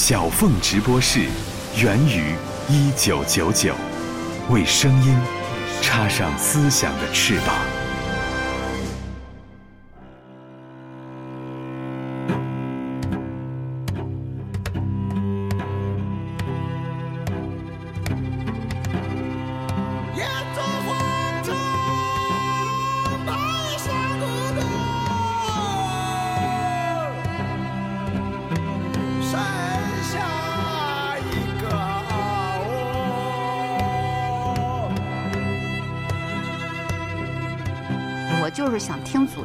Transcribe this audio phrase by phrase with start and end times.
[0.00, 1.26] 小凤直播室，
[1.76, 2.32] 源于
[2.68, 3.74] 一九九九，
[4.48, 5.12] 为声音
[5.82, 7.77] 插上思想的翅膀。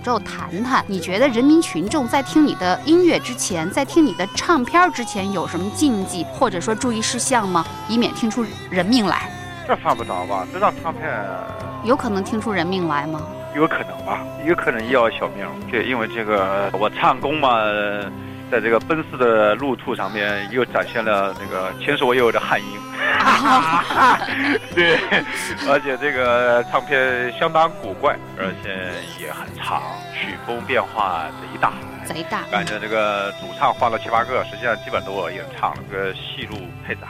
[0.03, 7.65] 想听诅咒谈谈，你觉得人民群众在听你的音乐之前，在听你的唱片之前有什么禁忌或者说注意事项吗？
[7.87, 9.29] 以免听出人命来。
[9.65, 10.45] 这犯不着吧？
[10.51, 11.09] 这张唱片
[11.85, 13.21] 有可能听出人命来吗？
[13.55, 15.47] 有可能吧，有可能要小命。
[15.71, 17.63] 对，因为这个我唱功嘛，
[18.51, 22.67] 在这个奔四的路途上面又展现了那个前所未有的汉音。
[24.73, 24.97] 对，
[25.69, 28.91] 而且这个唱片相当古怪，而且
[29.23, 29.81] 也很长，
[30.13, 31.73] 曲风变化贼大。
[32.05, 32.41] 贼大。
[32.51, 37.07] 感觉这个主唱换了七八个，实际上基本都我演唱了，这个戏路配杂。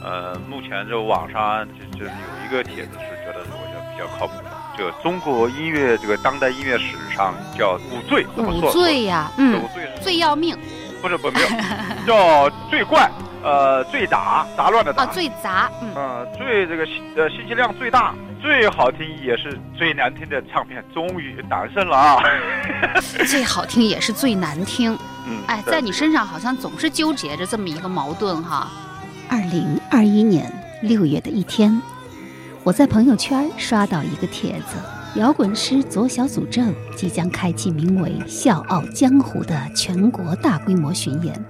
[0.00, 2.10] 呃，目前就网上就就有
[2.44, 8.70] 一个帖子是觉得我觉得比较靠谱的，这个中国音乐这个当代音乐史上叫五最，怎么五说？
[8.70, 10.56] 罪呀，五，最是最要命
[11.02, 11.48] 不是不没有，
[12.06, 13.10] 叫最怪，
[13.42, 22.22] 呃，最杂杂乱的杂，啊，最杂，嗯，呃最这个信呃信息量最大、最好听也是最难听的唱片终于诞生了啊！
[23.28, 24.92] 最好听也是最难听。
[25.26, 28.68] 嗯，哎，在你身上好像总是纠结着这么一个矛盾哈。
[29.30, 30.52] 二零二一年
[30.82, 31.80] 六月的一天，
[32.64, 34.76] 我在朋友圈刷到一个帖子：
[35.14, 36.62] 摇滚师左小诅咒
[36.96, 41.44] 即将开启名为《笑傲江湖》的全国大规模巡演，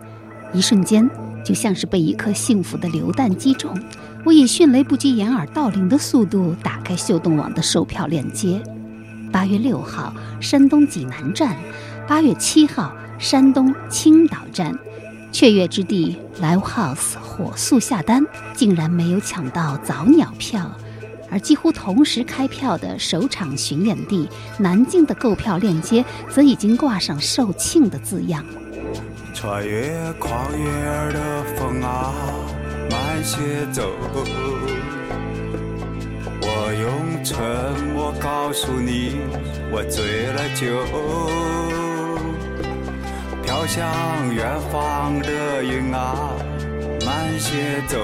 [0.52, 1.08] 一瞬间
[1.44, 3.78] 就像是被一颗幸福的榴弹击中。
[4.24, 8.60] 我以迅雷不及掩耳盗铃的速度打开秀动网的售票链接。
[9.30, 11.54] 八月六号，山东济南站；
[12.06, 14.76] 八月七号，山东青岛站。
[15.30, 20.70] 雀跃之地 Live House 火速下单，竟然没有抢到早鸟票，
[21.30, 24.26] 而几乎同时开票的首场巡演地
[24.58, 28.42] 南京的购票链接则已经挂上售罄的字样。
[29.34, 30.64] 穿越旷野
[31.12, 32.12] 的风啊，
[32.90, 33.82] 慢些走。
[36.42, 36.46] 我
[36.80, 37.38] 用沉
[37.94, 39.20] 默告诉你，
[39.70, 40.66] 我醉了酒。
[43.44, 43.86] 飘向
[44.34, 46.32] 远方的云啊，
[47.06, 47.98] 慢些走。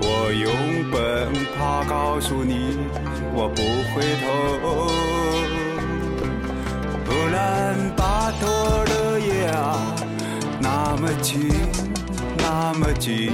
[0.00, 0.96] 我用奔
[1.58, 2.78] 跑告诉你，
[3.34, 3.60] 我不
[3.92, 5.17] 回头。
[7.10, 9.94] 乌兰巴托的夜啊，
[10.60, 11.50] 那么静，
[12.36, 13.32] 那么静，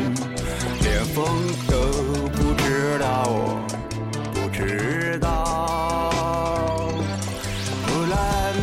[0.82, 1.24] 连风
[1.68, 1.76] 都
[2.30, 3.24] 不知道。
[3.26, 3.58] 我
[4.32, 6.92] 不知道。
[7.88, 8.14] 乌兰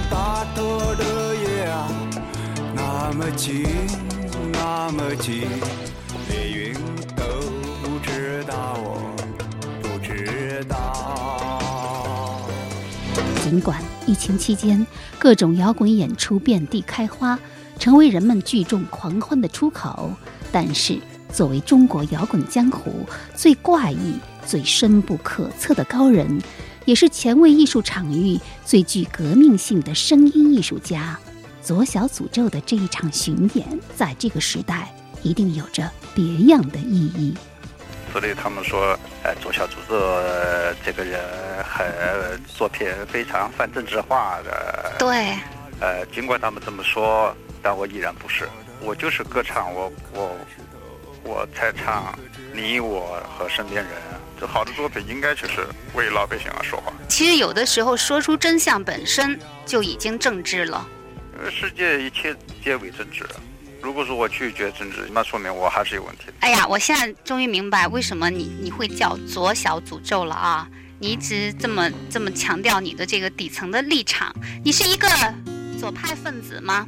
[0.10, 1.88] 巴托的夜啊，
[2.74, 3.66] 那么静，
[4.54, 5.48] 那么静，
[6.30, 6.74] 连云
[7.16, 7.24] 都
[7.84, 8.76] 不知道。
[8.78, 8.88] 我
[9.82, 12.40] 不知道。
[13.44, 14.86] 尽管疫情期间
[15.20, 17.40] 各种摇滚演出遍地开花，
[17.80, 20.12] 成为人们聚众狂欢的出口，
[20.52, 21.00] 但是
[21.32, 26.42] 作为中国摇滚江湖最怪异、最深不可测的高人，
[26.86, 31.18] 也是前卫艺术场域最具革命性的声音艺术家，
[31.62, 37.34] 左小诅咒的这一场巡演，在这个时代一定有着别样的意义。
[38.12, 41.22] 所以他们说，呃，左小诅咒呃这个人
[41.64, 44.96] 很作品非常反政治化的。
[45.00, 45.36] 对，
[45.80, 48.48] 呃，尽管他们这么说，但我依然不是，
[48.82, 50.38] 我就是歌唱，我我
[51.24, 52.14] 我在唱
[52.54, 53.94] 你我和身边人。
[54.40, 56.92] 这好的作品应该就是为老百姓而说话。
[57.08, 60.88] 其实有的时候说出真相本身就已经政治了。
[61.40, 63.24] 呃，世界一切皆为政治。
[63.82, 66.34] 如果说我拒绝政治，那说明我还是有问题的。
[66.42, 70.68] 哎呀，我现在终于明白为什么你你会叫左小诅咒了啊！
[71.00, 74.34] 你一直这么这么强调你的这个底层的立场，
[74.64, 75.08] 你是一个
[75.80, 76.88] 左派分子吗？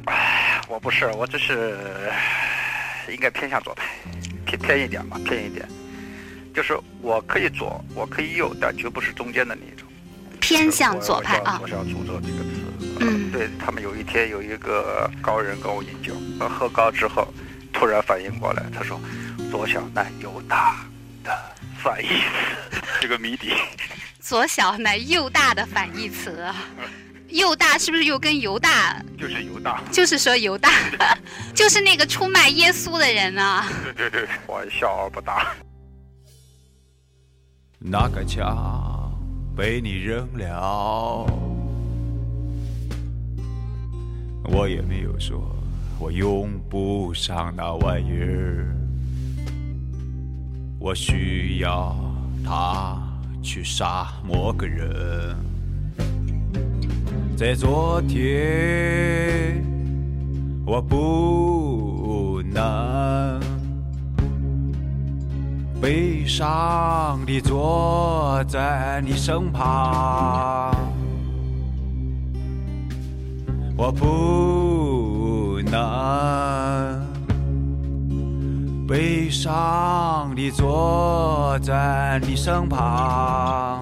[0.68, 1.76] 我不是，我只是
[3.08, 3.84] 应该偏向左派，
[4.46, 5.68] 偏偏一点吧，偏一点。
[6.54, 9.88] 就是我可以左，我可以右，但绝不是中间的那一种。
[10.44, 11.68] 偏向左派啊我。
[11.68, 12.60] 要诅咒这个词。
[13.00, 17.26] 嗯对他们有一天有一个高人跟我饮酒，呃喝高之后，
[17.72, 19.00] 突然反应过来，他说
[19.50, 20.76] ：“左小乃右大
[21.24, 21.36] 的
[21.82, 23.52] 反义词，这个谜底。
[24.20, 26.54] 左小乃右大的反义词啊，
[27.28, 29.02] 犹大是不是又跟犹大？
[29.18, 29.82] 就是犹大。
[29.90, 30.70] 就是说犹大，
[31.52, 33.66] 就是那个出卖耶稣的人啊。
[33.96, 35.52] 对对对，我笑而不大。
[37.80, 39.03] 那杆枪
[39.56, 41.26] 被你扔了，
[44.44, 45.40] 我也没有说
[45.98, 48.74] 我用不上那玩意儿，
[50.80, 51.94] 我需要
[52.44, 53.00] 它
[53.42, 55.36] 去杀某个人。
[57.36, 59.64] 在昨天，
[60.66, 63.40] 我不能
[65.80, 70.74] 悲伤地坐在你身旁，
[73.76, 77.06] 我不能
[78.88, 83.80] 悲伤地坐在你身旁。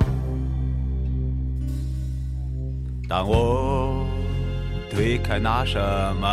[3.09, 4.05] 当我
[4.91, 6.29] 推开那扇门，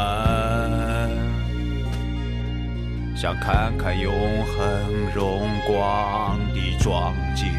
[3.21, 7.51] 想看看永恒荣光的壮景，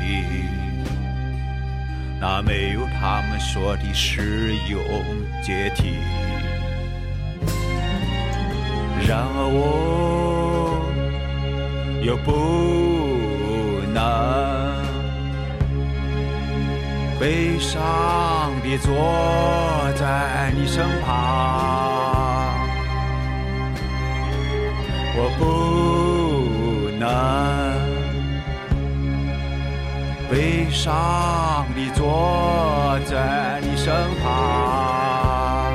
[2.19, 4.81] 那没有他们说的使用
[5.43, 5.97] 阶梯。
[9.07, 10.81] 然而我
[12.03, 12.31] 又不
[13.93, 14.01] 能。
[17.21, 18.89] 悲伤地坐
[19.95, 22.00] 在你身旁，
[25.23, 27.77] 我不能
[30.31, 35.75] 悲伤地坐在你身旁。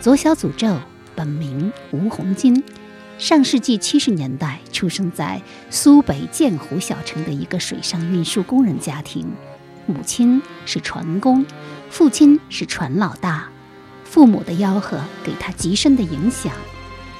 [0.00, 0.74] 左小诅咒
[1.14, 2.64] 本名吴红军。
[3.18, 9.30] 上世纪七十年代出生在苏北建湖小城的一个水上运输工人家庭，
[9.84, 11.44] 母亲是船工，
[11.90, 13.53] 父亲是船老大。
[14.04, 16.52] 父母的吆喝给他极深的影响，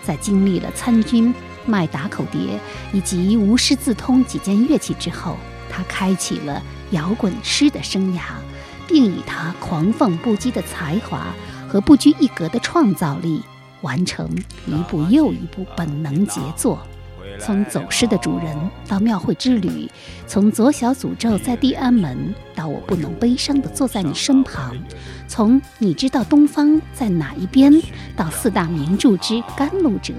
[0.02, 1.34] 在经历了参军、
[1.66, 2.60] 卖打口碟
[2.92, 5.36] 以及无师自通几件乐器之后，
[5.70, 8.20] 他开启了摇滚师的生涯，
[8.86, 11.26] 并以他狂放不羁的才华
[11.69, 13.42] 和不拘一格的创造力。
[13.81, 14.31] 完成
[14.66, 16.78] 一部又一部本能杰作，
[17.38, 18.56] 从走失的主人
[18.88, 19.90] 到庙会之旅，
[20.26, 24.75] 从左小诅咒在地安门到我不能悲伤的坐在你身旁，
[25.28, 27.72] 从你知道东方在哪一边
[28.16, 30.14] 到四大名著之甘露者、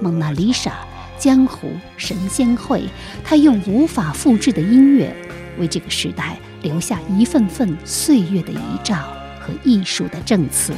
[0.00, 0.72] 蒙娜丽莎、
[1.18, 2.84] 江湖、神仙会，
[3.22, 5.14] 他用无法复制的音乐
[5.58, 8.96] 为这个时代留下一份份岁月的遗照
[9.40, 10.72] 和艺术的证词。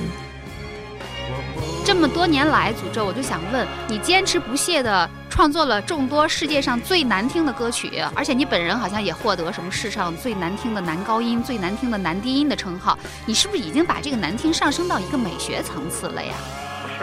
[1.85, 12.97] 这么多年来，诅咒我就想问你，坚持不懈地创作了众多世界上最难听的歌曲，而且你本人好像也获得什么世上最难听的男高音、最难听的男低音的称号，
[13.27, 16.35] 你是不是已经把这个难听上升到一个美学层次了呀？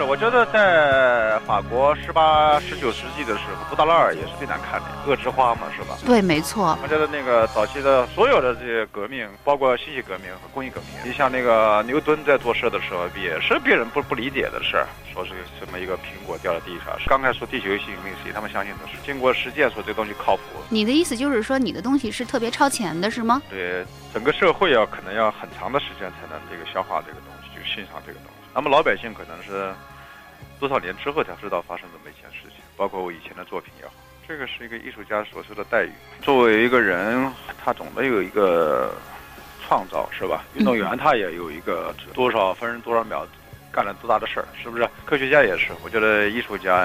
[0.02, 5.96] 是，我觉得在法国十八、十九世纪的时候，布达拉尔也是最难看的，恶之花嘛，是吧？
[6.04, 6.76] 对，没错。
[6.82, 18.98] 我觉得那个早期的所有的这些革命，包括信息革命和工业革命，你像那个牛顿在做事的时候，也是别人不不理解的事儿，说是什么一个苹果掉在地上，刚开始说地球性引力，谁他们相信的是？
[19.06, 20.42] 经过实践说这东西靠谱。
[20.70, 23.40] 你的意思就是说，你的东西是特别超前的，是吗？
[23.52, 28.50] 对，整个社会要可能要很长的时间才能这个消化这个东西，就欣赏这个东西。
[28.54, 29.72] 那么老百姓可能是。
[30.62, 33.94] 多少年之后才知道发生这么一件事情，包括我以前的作品也好，
[34.28, 35.90] 这个是一个艺术家所受的待遇。
[36.22, 37.34] 作为一个人，
[37.66, 38.94] 他总得有一个
[39.66, 40.44] 创造，是吧？
[40.54, 43.26] 运动员他也有一个多少分多少秒
[43.72, 44.88] 干了多大的事儿，是不是？
[45.04, 46.80] 科学家也是，我觉得艺术家，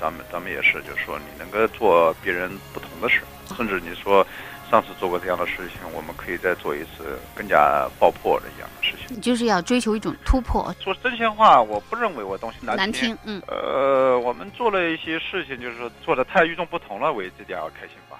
[0.00, 3.22] 咱们咱们也是，就是说你能够做别人不同的事，
[3.56, 4.24] 甚至你说。
[4.72, 9.20] 上次做过这样的事情，我们可以再做一次更加爆破的一样的事情。
[9.20, 10.74] 就是要追求一种突破。
[10.82, 12.80] 说真心话，我不认为我东西难听。
[12.80, 13.42] 难听，嗯。
[13.48, 18.16] 呃，我们做了一些事情，就是说做的太与众不同了，为这点而开心吧。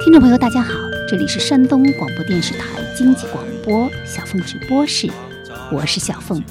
[0.00, 0.72] 听众朋友，大家好，
[1.06, 2.64] 这里是山东广播电视台
[2.96, 5.10] 经济广播小凤直播室，
[5.70, 6.42] 我是小凤。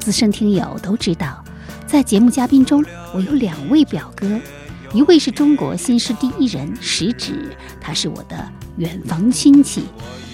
[0.00, 1.44] 资深听友都知道。
[1.88, 4.38] 在节目嘉宾中，我有两位表哥，
[4.92, 9.86] 一位是中国新诗第一人石指，他是我的远房亲戚，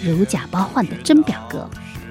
[0.02, 1.60] 如假包换的真表哥；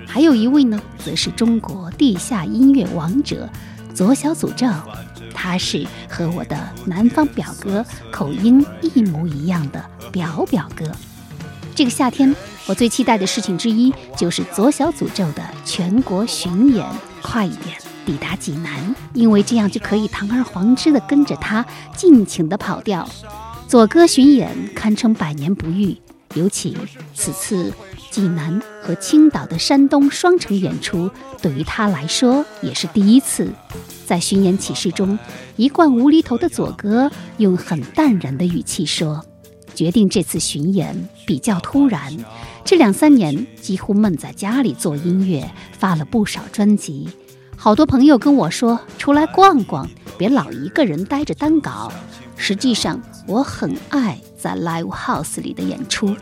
[0.08, 3.50] 还有一位呢，则是中国地下音乐王者
[3.94, 4.66] 左小诅咒，
[5.34, 10.90] 他是和我的南方表哥口音一模一样的表表哥。
[11.76, 12.34] 这个夏天，
[12.66, 16.86] 我最期待的事情之一就是左小诅咒的全国巡演，
[17.22, 17.83] 快一点！
[18.06, 23.08] 抵达济南，因为这样就可以堂而皇之地跟着他尽情地跑调。
[23.68, 25.98] 左歌巡演堪称百年不遇，
[26.36, 26.78] 尤其
[27.16, 27.74] 此次
[28.12, 31.10] 济南和青岛的山东双城演出，
[31.42, 33.52] 对于他来说也是第一次。
[34.06, 35.18] 在巡演启事中，
[35.56, 39.26] 一贯无厘头的左歌用很淡然的语气说
[39.74, 42.14] ：“决定这次巡演比较突然，
[42.66, 47.08] 这两三年几乎闷在家里做音乐，发了不少专辑。
[47.64, 51.90] 好多朋友跟我说出来逛逛，别老一个人待着单搞。
[52.36, 56.14] 实际上，我很爱在 live house 里的演出。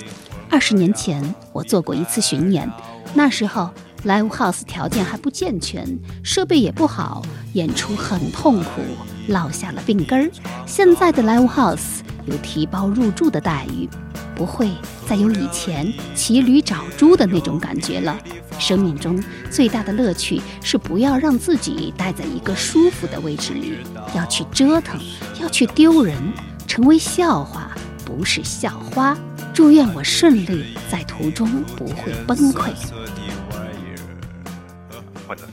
[0.52, 2.72] 二十年前我做过一次巡演，
[3.16, 3.72] 那时候。”
[4.05, 5.86] Live House 条件还不健全，
[6.24, 7.22] 设备也不好，
[7.53, 8.81] 演出很痛苦，
[9.27, 10.31] 落下了病根儿。
[10.65, 13.88] 现在的 Live House 有提包入住的待遇，
[14.36, 14.72] 不会
[15.08, 18.17] 再有以前骑驴找猪的那种感觉了。
[18.58, 23.77] 生命中最大的乐趣是不要让自己待在一个舒服的位置里，
[24.15, 25.00] 要去折腾，
[25.39, 26.17] 要去丢人，
[26.65, 27.72] 成为笑话，
[28.03, 29.15] 不是校花。
[29.53, 32.72] 祝愿我顺利，在途中不会崩溃。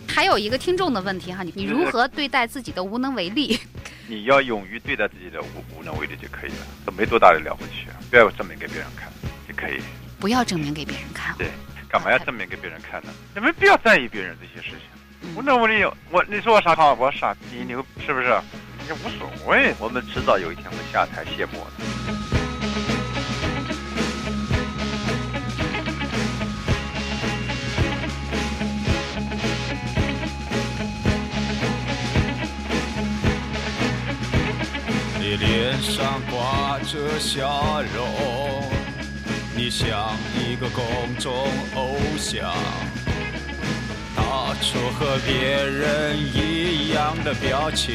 [0.08, 3.58] 还有一个听众的问题哈，你你如何对待自己的无能为力？
[4.08, 9.08] 你要勇于对待自己的无无能为力就可以了，都没多大的了不起啊，不要证明给别人看
[9.46, 9.80] 就可以。
[10.18, 11.36] 不要证明给别人看。
[11.38, 11.50] 对，
[11.88, 13.12] 干嘛要证明给别人看呢？
[13.34, 15.34] 你没必要在意别人这些事情。
[15.36, 18.28] 无能为力，我你说我傻好，我傻逼牛是不是？
[18.88, 22.27] 也无所谓，我们迟早有一天会下台谢幕的。
[35.30, 38.64] 你脸上挂着笑容，
[39.54, 40.82] 你像一个公
[41.18, 41.30] 众
[41.74, 42.50] 偶像，
[44.16, 47.94] 到处和别人一样的表情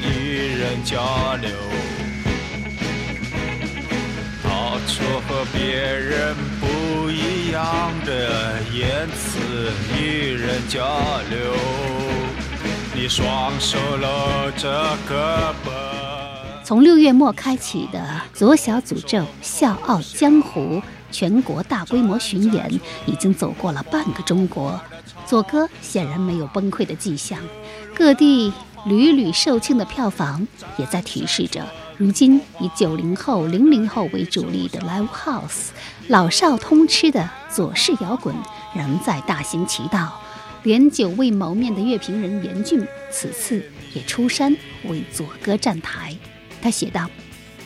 [0.00, 1.50] 与人交流，
[4.42, 10.84] 到处和别人不一样的言辞与人交
[11.30, 11.54] 流，
[12.92, 15.81] 你双手搂着胳膊。
[16.72, 17.98] 从六月末开启的
[18.34, 20.60] 《左小诅咒笑傲江湖》
[21.10, 24.80] 全国大规模巡演，已经走过了半个中国。
[25.26, 27.38] 左哥显然没有崩溃的迹象，
[27.94, 28.50] 各地
[28.86, 30.48] 屡屡售罄的票房
[30.78, 35.66] 也在提示着，如今以九零后、零零后为主力的 Live House，
[36.08, 38.34] 老少通吃的左式摇滚
[38.74, 40.18] 仍在大行其道。
[40.62, 43.62] 连久未谋面的乐评人严峻，此次
[43.92, 46.16] 也出山为左哥站台。
[46.62, 47.10] 他写道：“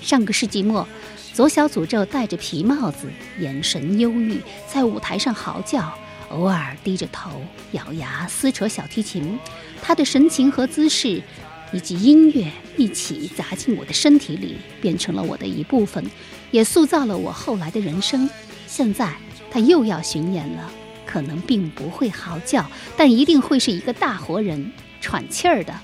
[0.00, 0.88] 上个世纪末，
[1.34, 3.06] 左小诅咒戴着皮帽子，
[3.38, 5.92] 眼神忧郁，在舞台上嚎叫，
[6.30, 7.30] 偶尔低着头，
[7.72, 9.38] 咬牙撕扯小提琴。
[9.82, 11.22] 他的神情和姿势，
[11.72, 16.02] 以及音乐一起砸进我的身体里，变成了我的一部分，
[16.50, 18.28] 也塑造了我后来的人生。
[18.66, 19.14] 现在
[19.50, 20.70] 他又要巡演了，
[21.04, 22.64] 可能并不会嚎叫，
[22.96, 24.72] 但一定会是一个大活人，
[25.02, 25.74] 喘气儿的。”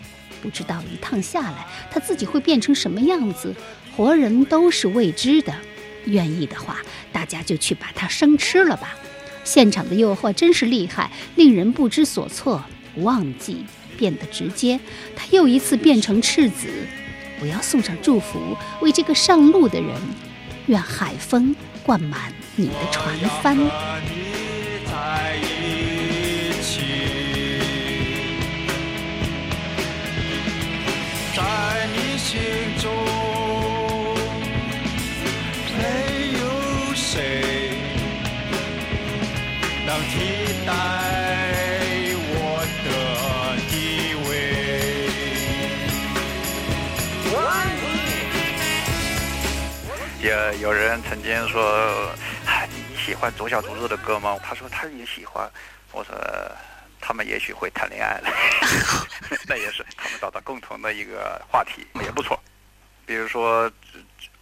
[0.42, 3.54] 不知道一趟下来，他自己会变成什么样子，
[3.96, 5.54] 活人都是未知的。
[6.06, 6.78] 愿意的话，
[7.12, 8.94] 大家就去把它生吃了吧。
[9.44, 12.62] 现场的诱惑真是厉害，令人不知所措。
[12.96, 13.64] 忘记
[13.96, 14.78] 变得直接，
[15.16, 16.68] 他又一次变成赤子。
[17.40, 19.90] 我要送上祝福，为这个上路的人，
[20.66, 23.56] 愿海风灌满你的船帆。
[50.22, 52.14] 也有人曾经说
[52.70, 55.50] ：“你喜欢左小诅咒的歌吗？”他说他也喜欢。
[55.90, 56.14] 我说
[57.12, 58.30] 他们也许会谈恋爱了，
[59.46, 62.42] 那也是他们找到共同的一个话题，也不错。
[63.04, 63.70] 比如说，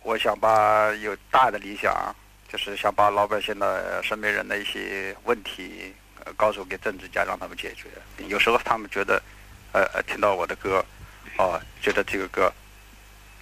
[0.05, 2.15] 我想把有大的理想，
[2.49, 5.93] 就是想把老百姓的身边人的一些问题，
[6.25, 7.89] 呃，告诉给政治家，让他们解决。
[8.29, 9.21] 有时候他们觉得，
[9.73, 10.85] 呃呃，听到我的歌，
[11.39, 12.53] 哦，觉得这个歌。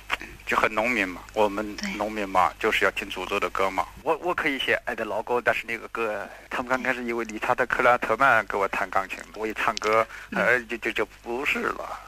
[0.47, 3.87] 就很农民嘛，我们农民嘛，就是要听诅咒的歌嘛。
[4.03, 11.99] 我我可以写爱的劳工，但是那个歌，他们刚开始以为理查德克拉特曼给我弹钢琴，我一唱歌，呃，就就就不是了，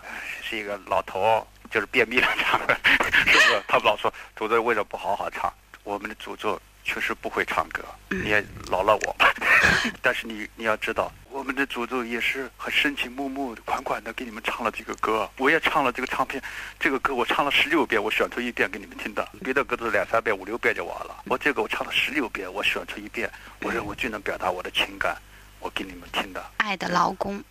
[0.43, 2.75] 是一个老头，就是便秘了唱的，
[3.13, 3.63] 是不是？
[3.69, 5.53] 他们老说诅咒为什么不好好唱？
[5.85, 9.33] 我们的诅咒确实不会唱歌，你也饶了我吧。
[10.03, 15.27] 但是你你要知道，我我们的祖宗也是很深情脉脉、款款的给你们唱了这个歌。
[15.39, 16.43] 我也唱了这个唱片，
[16.79, 19.27] 这个歌我唱了十六遍，我选出一遍给你们听的。
[19.43, 23.31] 别的歌都是两三遍、五六遍就完了，我这个我唱了十六遍，我选出一遍，
[23.63, 25.17] 我认为最能表达我的情感，
[25.61, 26.45] 我给你们听的。
[26.59, 27.43] 爱的劳工。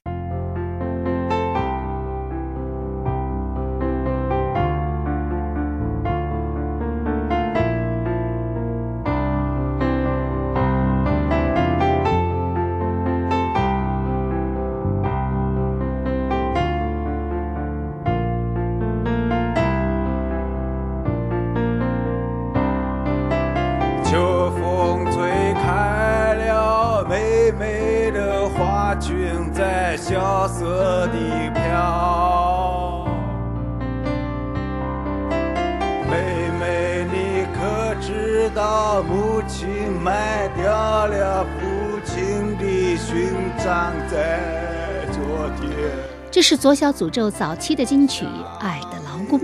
[46.49, 48.25] 是左小诅咒早期的金曲
[48.57, 49.39] 《爱的劳工》，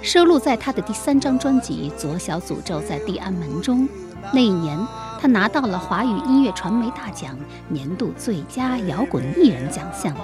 [0.00, 3.86] 收录在他的第三张专辑《左小诅咒在地安门》中。
[4.32, 4.78] 那一年，
[5.20, 7.36] 他拿到了华语音乐传媒大奖
[7.68, 10.16] 年度最佳摇滚艺人奖项。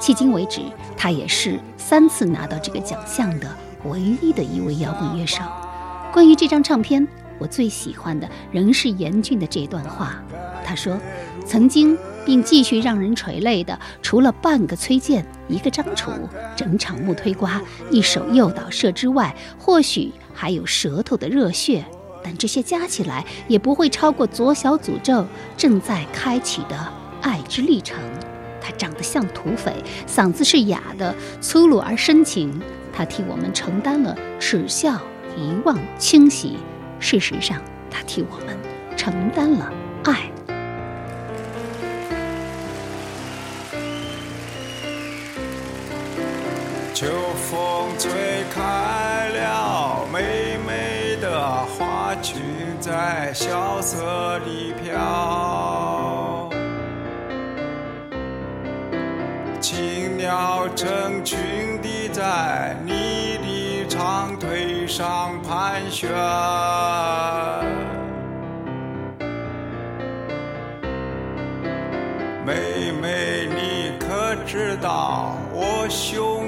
[0.00, 0.60] 迄今为止，
[0.96, 3.48] 他也是三次拿到这个奖项的
[3.84, 5.40] 唯一的一位摇滚乐手。
[6.12, 7.06] 关于这张唱片，
[7.38, 10.16] 我最喜欢的仍是严峻的这段话。
[10.64, 10.98] 他说
[11.46, 16.10] ：“曾经并继续让人垂泪的，除了半个崔健、一个张楚、
[16.56, 17.60] 整场木推瓜、
[17.90, 21.84] 一首诱导社之外，或许还有舌头的热血。
[22.22, 26.76] 但这些加起来，也不会超过左小诅咒正在开启的
[27.22, 27.98] 爱之历程。
[28.60, 29.72] 他长得像土匪，
[30.06, 32.60] 嗓子是哑的，粗鲁而深情。
[32.92, 35.00] 他替我们承担了耻笑、
[35.34, 36.58] 遗忘、清洗。
[36.98, 37.58] 事实上，
[37.90, 38.54] 他替我们
[38.94, 39.72] 承担了
[40.04, 40.30] 爱。
[47.00, 48.10] 秋风吹
[48.52, 52.42] 开了美美的花裙，
[52.78, 56.50] 在萧瑟里飘。
[59.62, 66.10] 青鸟成群地在你的长腿上盘旋。
[72.44, 76.39] 妹妹，你可知道我胸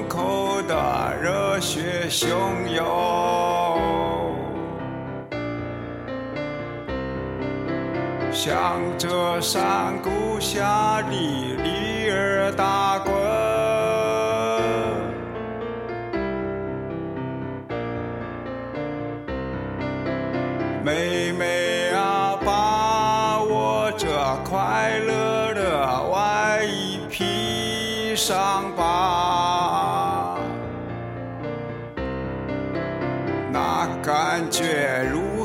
[1.20, 2.82] 热血汹涌？
[8.32, 13.12] 向着山谷下的鲤儿打滚。
[20.84, 24.08] 妹妹啊，把我这
[24.44, 28.81] 快乐的外衣披上吧，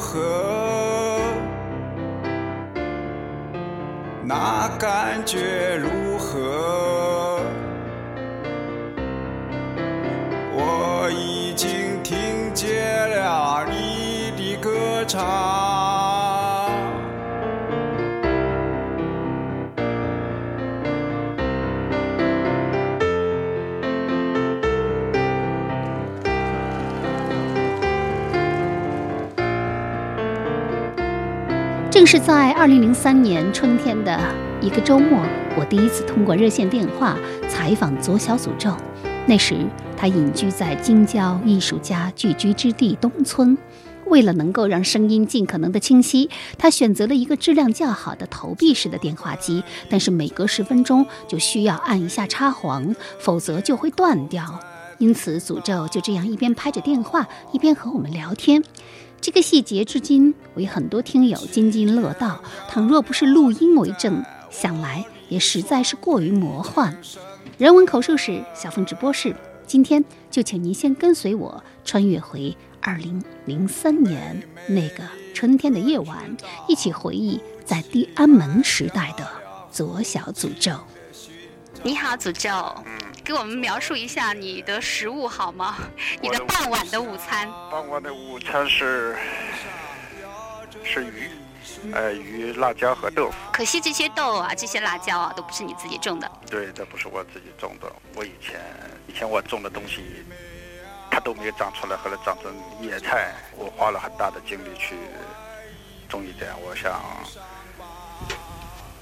[0.08, 1.20] 和？
[4.24, 7.42] 那感觉如何？
[10.54, 15.67] 我已经听见了你的歌唱。
[32.10, 34.18] 是在二零零三年春天的
[34.62, 35.22] 一个周末，
[35.58, 37.18] 我第一次通过热线电话
[37.50, 38.74] 采访左小诅咒。
[39.26, 39.58] 那时，
[39.98, 43.58] 他隐居在京郊艺术家聚居之地东村。
[44.06, 54.58] 为了能够让声音尽可能的清晰，他选择了一个质量较好的投币式的电话机，但是每隔十分钟就需要按一下插簧，否则就会断掉。
[54.98, 58.64] 因此，诅咒就这样一边拍着电话，一边和我们聊天。
[59.28, 62.42] 这个细节至今为很多听友津津乐道。
[62.70, 66.98] 倘若不是录音为证，想来也实在是过于魔幻。
[67.58, 69.36] 人文口述史小凤直播室，
[69.66, 76.38] 今天就请您先跟随我穿越回二零零三年那个春天的夜晚，
[76.70, 79.28] 一起回忆在地安门时代的
[79.70, 80.72] 左小诅咒。
[81.84, 82.50] 你好，诅咒，
[83.28, 85.76] 给我们描述一下你的食物好吗？
[86.22, 87.46] 你的傍晚的午餐。
[87.70, 89.18] 傍晚的午餐是
[90.82, 91.30] 是鱼，
[91.92, 93.36] 呃，鱼、辣椒和豆腐。
[93.52, 96.32] 可惜这些豆啊，这些辣椒啊，都不是你自己种的。
[96.50, 97.92] 对，这不是我自己种的。
[98.16, 98.62] 我以前
[99.08, 100.24] 以前我种的东西，
[101.12, 103.36] 它都没有长出来，后来长成野菜。
[103.58, 104.96] 我花了很大的精力去
[106.08, 107.04] 种一点，我想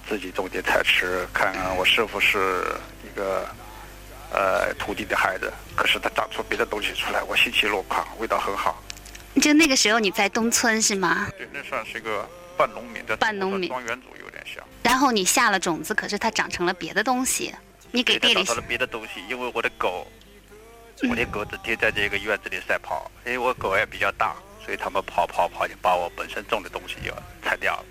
[0.09, 2.65] 自己种点菜吃，看看我师傅是
[3.03, 3.47] 一个
[4.35, 8.83] 呃土地的孩子，可是他长出别的东西出来，我欣喜若狂，味道很好。
[9.41, 11.27] 就那个时候你在东村是吗？
[11.37, 14.61] 对，那算是一个半农民的半农民庄园主有点像。
[14.83, 17.55] 然后你下了种子，可是它长成了别的东西，
[17.91, 20.05] 你给地里找了别的东西，因为我的狗，
[21.09, 27.85] 我的狗整天在这个院子里赛跑，因为我狗也比较大，所以他们跑跑跑就把我本身种的东西就踩掉了。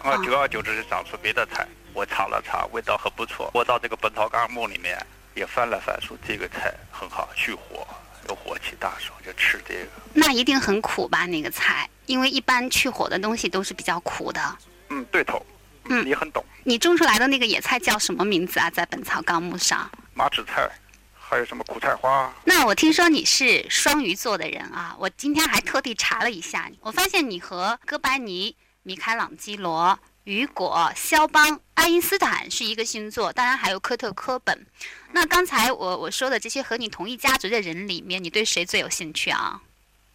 [0.00, 3.50] 啊，啊久而久之就长出别的菜，我尝了尝，味道很不错。
[3.54, 4.98] 我到这个《本草纲目》里面
[5.34, 7.86] 也翻了翻，说这个菜很好，去火，
[8.28, 9.86] 有火气大时候就吃这个。
[10.12, 11.26] 那一定很苦吧？
[11.26, 14.58] 那个菜，因为一般去火的东西都是比较苦的。
[14.88, 15.44] 嗯，对头，
[15.84, 16.44] 嗯你很懂。
[16.64, 18.68] 你种出来的那个野菜叫什么名字啊？
[18.70, 19.90] 在《本草纲目》上。
[20.12, 20.68] 马齿菜，
[21.18, 22.32] 还有什么苦菜花？
[22.44, 29.98] 那我听说你是双鱼座的人啊，我今天还特地查了一下，我发现你和哥白尼、米开朗基罗、
[30.30, 34.64] 雨果、肖邦、爱因斯坦是一个星座，当然还有科特·科本。
[35.10, 39.60] 那刚才我我说的这些和你同一家族的人里面，你对谁最有兴趣啊？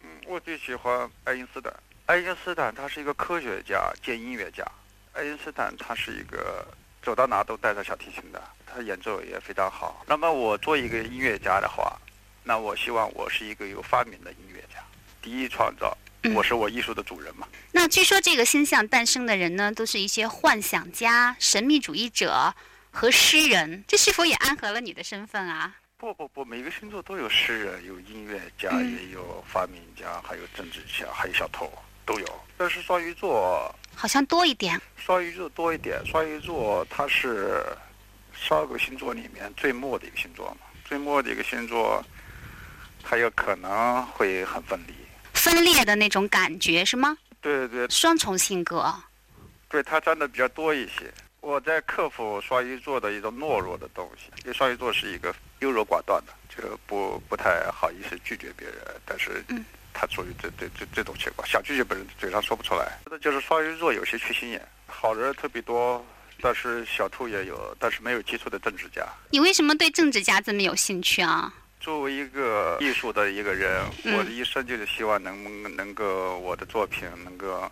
[0.00, 1.70] 嗯，我最喜欢爱因斯坦。
[2.06, 4.64] 爱因斯坦他是一个科学家兼音乐家。
[5.12, 6.66] 爱因斯坦他是一个
[7.02, 10.02] 走到哪都带着小提琴的，他演奏也非常好。
[10.06, 11.94] 那么我做一个音乐家的话，
[12.42, 14.82] 那我希望我是一个有发明的音乐家，
[15.20, 15.94] 第一创造，
[16.34, 17.46] 我是我艺术的主人嘛。
[17.72, 22.54] 那据说这个星象诞生的人呢，都是一些幻想家、神秘主义者
[22.90, 25.74] 和诗人，这是否也暗合了你的身份啊？
[25.98, 31.72] 不不不，每个星座都有诗人，有音乐家，嗯也有发明家，还有政治家，还有小偷，
[32.04, 32.26] 都有。
[32.58, 34.80] 但是双鱼座好像多一点。
[34.96, 37.64] 双鱼座多一点，双鱼座它是
[38.32, 42.04] 十二个星座里面最末的一个星座嘛，最末的一个星座，
[43.02, 44.94] 它有可能会很分离。
[45.46, 47.16] 分裂的那种感觉是吗？
[47.40, 48.92] 对对双重性格。
[49.68, 51.12] 对，他占的比较多一些。
[51.40, 62.98] 我在克服双鱼座的一种懦弱的东西，因为双鱼座是一个优柔寡断的，就不不太好意思拒绝别人，但是嗯他属于这这这这种情况，想拒绝别人嘴上说不出来。
[63.08, 66.04] 那就是双鱼座有些缺心眼，好人特别多，
[66.40, 69.06] 但是小兔也有，但是没有基础的政治家。
[69.30, 71.54] 你为什么对政治家这么有兴趣啊？
[71.86, 77.70] 作为一个艺术的一个人，嗯我的一生就是希望能能够我的作品能够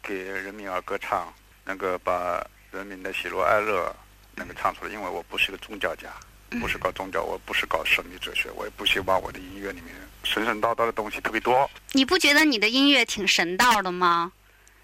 [0.00, 2.40] 给人民而歌唱，能够把
[2.70, 3.92] 人民的喜怒哀乐
[4.36, 4.92] 能够唱出来。
[4.92, 6.06] 因为我不是个宗教家，
[6.52, 9.92] 嗯不是搞宗教，我不是搞神秘哲学，我也不希望我的音乐里面
[10.22, 11.68] 神神叨叨的东西特别多。
[11.90, 14.30] 你不觉得你的音乐挺神道的吗？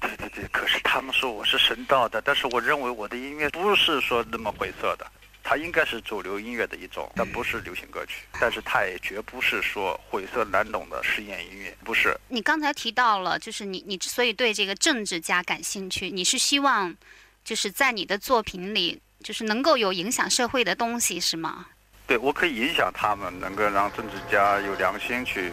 [0.01, 5.07] 对对对，可是他们说我是神道的，但是我认为我的音乐不是说那么晦涩的。
[5.47, 12.17] 它应该是主流音乐的一种，但不是流行歌曲，但是它也绝不是说晦涩难懂的实验音乐，不是。
[12.29, 16.97] 你刚才提到了，就是你你之所以对这个政治家感兴趣，你是希望
[17.45, 21.67] 就是在你的作品里，就是能够有影响社会的东西，是吗？
[22.07, 25.53] 对，我可以影响他们，能够让政治家有良心去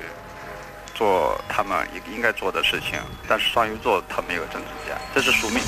[0.95, 2.97] 做他们应应该做的事情。
[3.27, 5.61] 但是双鱼座他没有政治家，这是宿命。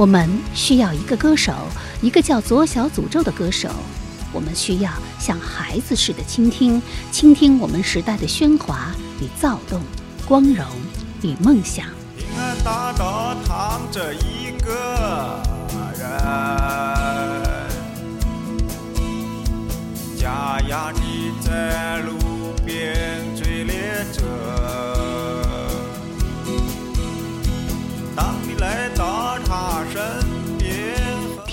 [0.00, 1.52] 我们需要一个歌手，
[2.00, 3.68] 一个叫左小诅咒的歌手。
[4.32, 6.80] 我们需要像孩子似的倾听，
[7.12, 9.82] 倾听我们时代的喧哗与躁动，
[10.26, 10.64] 光荣
[11.20, 11.84] 与梦想。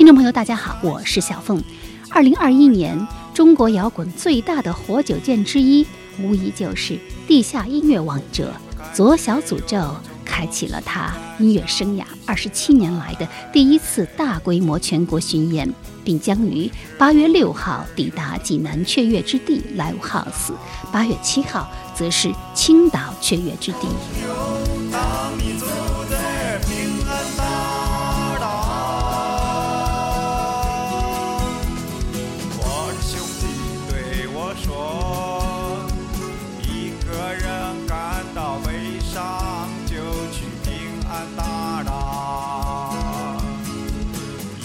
[0.07, 1.61] 听众朋友，大家好，我是小凤。
[2.09, 2.97] 二零二一年，
[3.33, 5.85] 中国摇滚最大的活久见之一，
[6.21, 8.53] 无疑就是地下音乐王者
[8.93, 9.93] 左小诅咒，
[10.23, 15.69] 开启了他音乐生涯二十七年来的第一次大规模全国巡演，
[16.05, 20.53] 并将于八月六号抵达济南雀跃之地 Live House，
[20.89, 24.66] 八月七号则是青岛雀跃之地。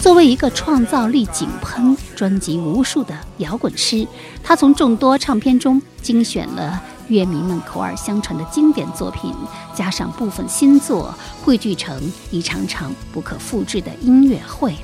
[0.02, 4.04] 作为一个创造力井喷、专辑无数的摇滚师，
[4.42, 9.32] 他从众多唱片中精选了乐迷们口耳相传的经典作品，
[9.72, 14.74] 加上部分新作，汇聚成一场场不可复制的音乐会。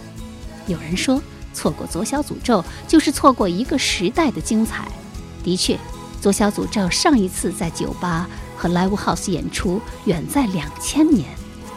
[0.69, 1.21] 有人说，
[1.53, 4.87] 错过左小诅咒就是错过一个时代的精彩。
[5.43, 5.77] 的确，
[6.21, 11.27] 左小诅咒上一次在酒吧和 Live House 演出，远在两千年。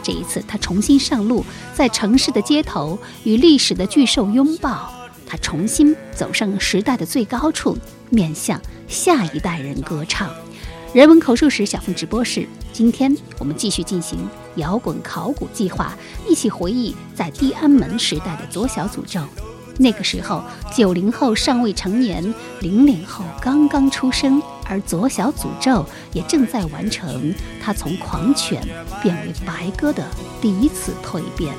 [0.02, 4.92] 这一次，他重新上路，在城市的街头与历史的巨兽拥抱。
[5.26, 7.76] 他重新走上时代的最高处，
[8.10, 10.30] 面向下一代人歌唱。
[10.92, 14.18] 人文口述史小凤直播室，今天我们继续进行
[14.56, 15.96] 摇滚考古计划，
[16.28, 19.22] 一起回忆在地安门时代的左小诅咒。
[19.78, 20.44] 那个时候，
[20.76, 22.22] 九零后尚未成年，
[22.60, 24.42] 零零后刚刚出生。
[24.68, 28.62] 而左小诅咒也正在完成他从狂犬
[29.02, 30.04] 变为白鸽的
[30.40, 31.54] 第一次蜕变。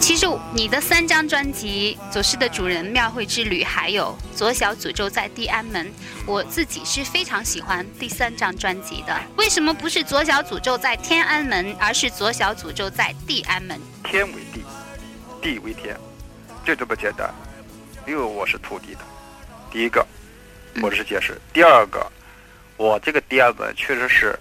[0.00, 5.86] 其实你的三张专辑《左师的主人》《庙会之旅》还有《左小诅咒在地安门》，
[6.26, 9.18] 我自己是非常喜欢第三张专辑的。
[9.38, 13.80] 为什么不是《左小诅咒在天安门》，而是《左小诅咒在地安门》？
[14.10, 14.62] 天为地，
[15.40, 15.96] 地为天，
[16.66, 17.32] 就这么简单。
[18.06, 19.00] 因为我是土地的。
[19.74, 20.06] 第一个，
[20.80, 22.06] 我是解释；第二个，
[22.76, 24.38] 我这个第二门确实是，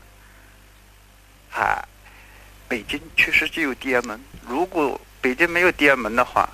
[1.55, 1.83] 哎，
[2.67, 4.19] 北京确实就有第二门。
[4.47, 6.47] 如果北京没有第二门的话，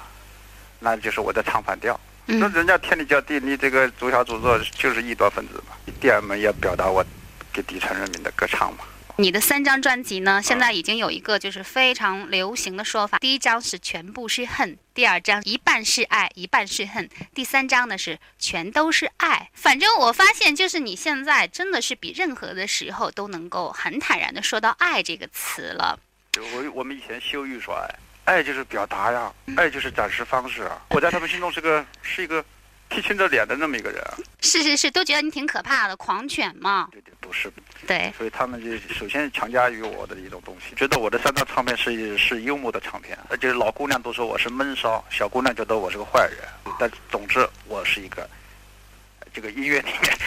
[0.80, 2.00] 那就是我的唱反调。
[2.26, 5.76] 那人家天理教地，你这个左小诅咒就是异端分子嘛？
[6.00, 7.06] 第二门也表达我
[7.52, 8.86] 给底层人民的歌唱嘛。
[9.20, 19.50] 你的三张专辑呢，现在已经有一个就是非常流行的说法：第一张是全部是恨，第二张一半是爱，一半是恨，第三张呢是全都是爱。
[19.54, 26.00] 反正我发现，就是你现在真的是比任何的时候都能够很坦然的说到“爱”这个词了。
[26.38, 30.82] 我我们以前羞于说爱，爱就是表达呀，爱就是展示方式啊。
[30.92, 32.44] 我在他们心中是个是一个。
[32.90, 34.04] 提青着脸的那么一个人，
[34.42, 36.88] 是是是，都觉得你挺可怕的，狂犬嘛。
[36.92, 37.52] 对对，不是。
[37.88, 38.12] 对。
[38.18, 46.40] 所以他们就首先强加于我的一种东西，觉得我的三张唱片是是幽默的唱片，而且老姑娘都说我是闷骚，小姑娘觉得我是个坏人。
[46.80, 48.28] 但总之，我是一个
[49.32, 50.18] 这个音乐里面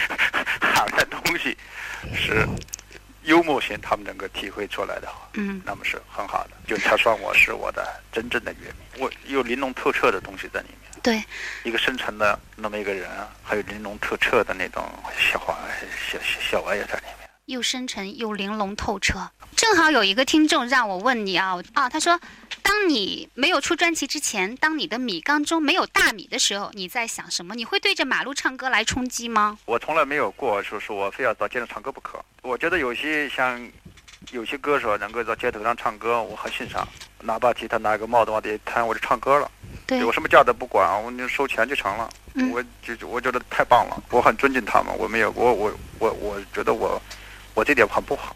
[0.61, 1.57] 含的东西
[2.15, 2.47] 是
[3.23, 10.82] 幽默性，他们能够体会出来的，嗯，那么是很好的，就他算我是我的真正的乐迷，我有玲珑透彻的东西在里面。
[11.03, 11.21] 对，
[11.63, 13.09] 一个深沉的那么一个人，
[13.43, 14.81] 还有玲珑透彻的那种
[15.19, 15.53] 小花
[16.09, 19.19] 小小玩意在里面，又深沉又玲珑透彻。
[19.53, 22.17] 正好有一个听众让我问你啊啊，他说，
[22.61, 27.53] 当你没有出专辑之前，当你的米缸中没有大米的时候，你在想什么？
[27.53, 29.57] 你会对着马路唱歌来充饥吗？
[29.65, 32.17] 我从来没有过，说是我非要到街上唱歌不可。
[32.41, 33.69] 我觉得有些像
[34.31, 36.87] 有些歌手能够在街头上唱歌，我很欣赏，
[37.19, 39.51] 哪怕其他拿个帽子往底下摊，我就唱歌了。
[39.99, 42.09] 有什么价都不管，我就收钱就成了。
[42.51, 44.93] 我就我觉得太棒了，我很尊敬他们。
[44.97, 47.01] 我没有，我我我我觉得我
[47.53, 48.35] 我这点很不好。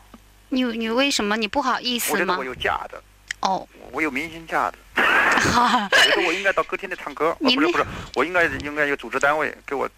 [0.50, 2.13] 你你为什么你不好意思吗？
[2.13, 3.02] 我觉得我有架子。
[3.41, 3.67] 哦。
[3.91, 4.78] 我有明星架子。
[4.96, 7.36] 我觉得我应该到歌厅里唱歌。
[7.39, 9.89] 不是不是，我应该应该有组织单位给我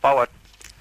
[0.00, 0.26] 把我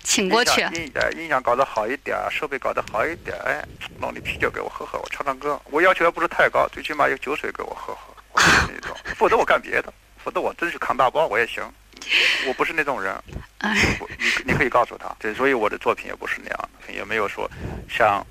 [0.04, 0.62] 请过去。
[0.62, 3.64] 音音响搞得好一点，设备搞得好一点，哎，
[4.00, 5.60] 弄点啤酒给我喝喝，我唱唱歌。
[5.66, 8.14] 我要求也不是太高，最起码有酒水给我喝喝。
[8.68, 11.64] 那种，否则我干别的，否则我真去扛大包我也行，
[12.48, 13.16] 我不是那种人。
[13.26, 17.50] 你你可以告诉他，对，所以我的作品也不是那样的，也没有说
[17.90, 18.26] 像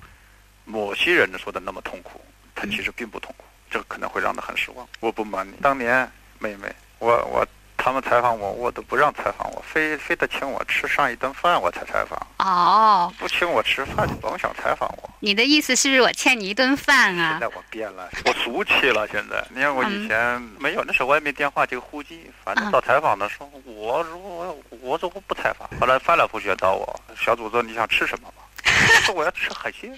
[0.65, 2.19] 某些人说的那么痛苦，
[2.55, 4.87] 他其实并不痛苦，这个可能会让他很失望。
[4.99, 7.47] 我不瞒你，当年妹妹，我我。
[7.83, 12.17] 他们采访我，我都不让采访我，非非得请我吃上一顿饭我才采访。
[12.37, 15.09] 哦，不请我吃饭就甭想采访我。
[15.19, 17.31] 你的意思是我欠你一顿饭啊？
[17.31, 19.05] 现在我变了，我俗气了。
[19.09, 25.69] 现在， 你看我以前没有，那时候我也没电话，就呼机，反正到采访的时候，我如果我说我不采访。
[25.77, 28.43] 后来翻来覆去找我，小组说你想吃什么吗？
[28.63, 29.93] 我说我要吃海鲜。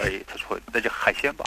[0.00, 1.44] 哎，他说那就海鲜吧，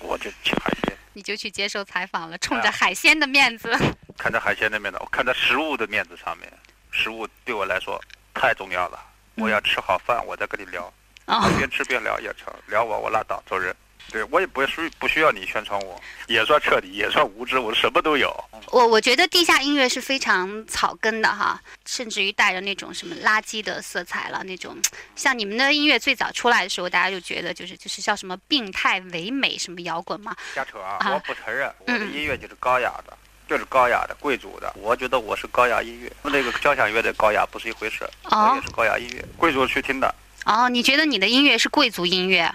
[0.00, 0.96] 我就吃海鲜。
[1.12, 3.76] 你就去接受采访了，冲着海鲜的面子。
[4.16, 6.52] 看在海鲜的面子，我看在食物的面子上面，
[6.90, 8.00] 食物对我来说
[8.32, 8.98] 太重要了。
[9.34, 10.92] 我要吃好饭，我再跟你聊，
[11.26, 13.74] 哦，边吃边聊也成，聊我我拉倒走人。
[14.10, 18.34] 对我也不需不需要你宣传我，也算彻底，也算无知，我什么都有。
[18.68, 24.76] 我我觉得地下音乐是非常草根的哈，甚至于带着那种什么垃圾的色彩了，那种
[25.14, 30.34] 像你们的音乐最早出来的时候，大家就觉得就是就是叫什么病态唯美什么摇滚嘛。
[30.54, 30.96] 瞎扯啊！
[31.00, 33.16] 啊我不承认，我的音乐就是高雅的，
[33.48, 34.72] 就是高雅的贵族的。
[34.78, 38.08] 我觉得我是高雅音乐，那个交响乐的高雅不是一回事。
[38.24, 40.14] 哦我也是高雅音乐，贵族去听的。
[40.44, 42.50] 哦，你觉得你的音乐是贵族音乐？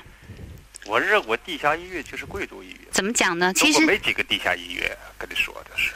[0.86, 2.88] 我认为地下音乐就是贵族音乐。
[2.92, 3.54] 怎么讲呢？
[3.54, 5.94] 其实没几个地下音乐，跟你说的是，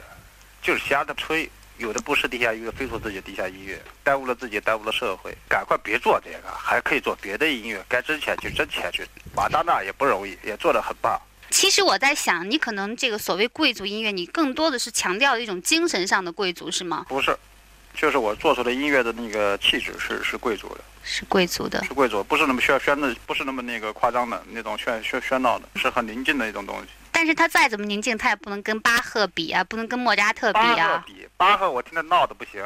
[0.62, 1.50] 就是瞎的吹。
[1.78, 5.32] 有的不是地下音乐，非说自己地下音乐，耽误了自己，耽误了社会。
[5.48, 9.06] 赶快别做这个，还可以做别的音乐，该挣钱去挣钱去。
[9.36, 11.22] 马大那也不容易，也做得很棒。
[11.52, 17.06] 其实我在想，你可能这个所谓贵族音乐，你更多的是强调一种精神上的贵族，是吗？
[17.08, 17.38] 不是，
[17.94, 21.82] 就是我做出的音乐的那个气质是是贵族的，是贵族的。
[21.86, 26.88] 是贵族，不是那么喧喧的，不是那么那个夸张的那种喧喧喧闹的，是很宁静的一种东西。
[27.14, 31.04] 但是他再怎么宁静，他也不能跟巴赫比啊，不能跟莫扎特比巴赫啊。
[31.08, 32.62] 比巴赫，我听着闹的不行，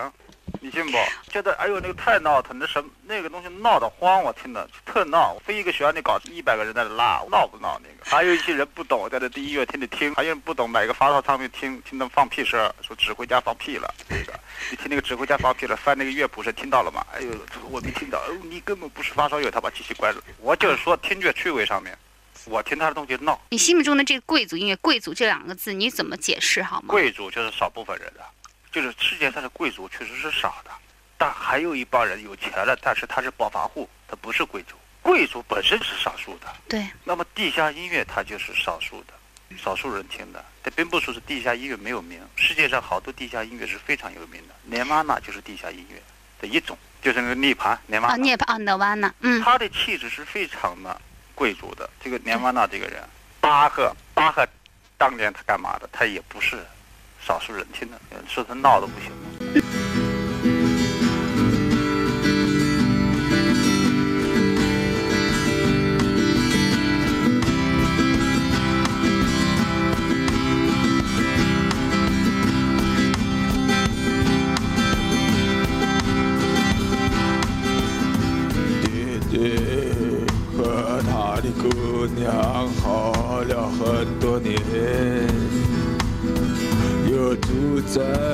[0.63, 0.97] 你信不？
[1.31, 8.05] 觉得哎呦那个太闹腾，那什么那个东西闹得慌，我听着特闹，非一个学校里搞一百个人在那拉，闹不闹那个？
[8.05, 17.03] 还有一些人不懂，在这第一乐厅里听，还有人不懂，买个发烧唱片听，听他们放屁声，说指挥家放屁了，那个你听那个指挥家放屁了，翻那个乐谱是听到了吗？
[17.11, 17.31] 哎呦，
[17.71, 20.21] 我没听到，哦，你根本不是发烧友，他把机器关了。
[20.41, 21.97] 我就是说听觉趣味上面，
[22.45, 23.41] 我听他的东西闹。
[23.49, 26.85] 你心目中的这个贵族音乐，“贵族”这两个字，你怎么解释好吗？
[26.87, 28.23] 贵族就是少部分人的，
[28.71, 30.71] 就是世界上的贵族确实是少的，
[31.17, 34.75] 但还有一帮人有钱了，但是他是暴发户，他不是贵族。
[35.01, 39.13] 贵族本身是少数的，对，那么地下音乐它就是少数的，
[39.57, 40.45] 少数人听的。
[40.63, 45.99] 它并不说是地下音乐没有名，世界上好多地下音乐是非常有名的，涅玛那就是地下音乐
[46.39, 51.01] 的一种，就是那个涅槃涅玛啊，涅槃啊，德瓦纳，嗯，他的气质是非常的
[51.33, 51.89] 贵族的。
[51.99, 53.03] 这个涅玛那这个人，
[53.39, 54.47] 巴赫，巴赫
[54.99, 55.89] 当年他干嘛的？
[55.91, 56.63] 他也不是
[57.21, 59.90] 少数人听的，说他闹的不行。
[87.91, 88.30] 住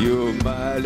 [0.00, 0.78] 又买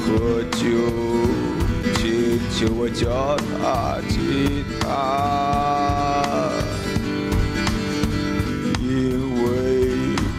[0.00, 0.66] 喝酒，
[1.94, 4.86] 请求我教他吉他，
[8.80, 8.86] 因
[9.42, 9.46] 为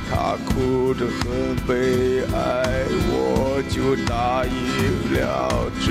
[0.10, 4.50] 他哭得很悲哀，我就答应
[5.14, 5.20] 了
[5.86, 5.88] 这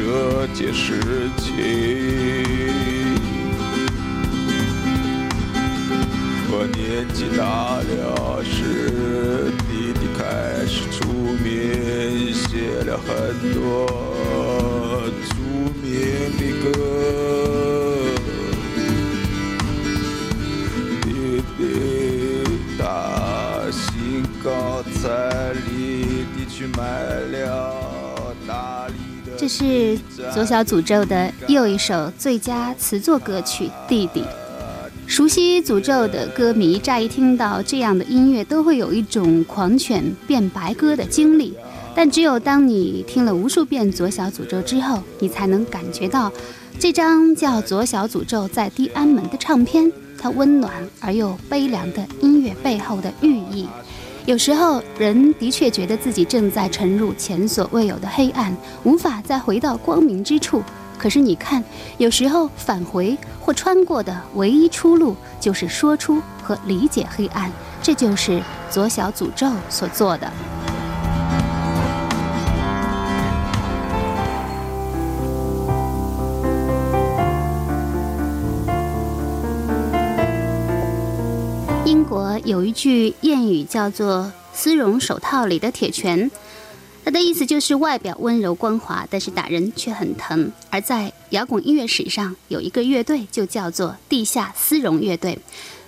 [0.54, 1.00] 件事
[1.36, 1.46] 情。
[6.50, 9.52] 我年纪大了是，
[11.34, 13.86] 面写了很多
[15.28, 15.34] 出
[15.82, 15.86] 名
[16.38, 16.66] 的歌。
[21.02, 21.60] 弟弟
[22.78, 22.82] 他
[23.70, 26.80] 兴高采烈地去买
[27.30, 29.36] 了大理的。
[29.36, 29.98] 这是
[30.32, 34.22] 左小诅咒的又一首最佳词作歌曲《弟弟》。
[35.18, 41.52] 熟悉诅咒的歌迷，乍一听到这样的音乐，都会有一种狂犬变白鸽的经历。
[41.92, 46.30] 但只有当你听了无数遍《左小诅咒》之后，你才能感觉到，
[46.78, 53.66] 这张叫《左小诅咒在地安门》的唱片，它温暖而又悲凉的音乐背后的寓意。
[54.24, 60.62] 有时候，人的确觉得自己正在沉入前所未有的黑暗，无法再回到光明之处。
[60.98, 61.62] 可是你看，
[61.96, 67.50] 有时候返回或穿过的唯一出路，就是说出和理解黑暗。
[67.80, 70.30] 这就是左小诅咒所做的。
[81.84, 86.30] 英国有一句谚语叫做“丝绒手套里的铁拳”。
[87.08, 90.52] 它的意思就是外表温柔光滑，但是打人却很疼。
[90.68, 95.38] 而在摇滚音乐史上，有一个乐队就叫做地下丝绒乐队。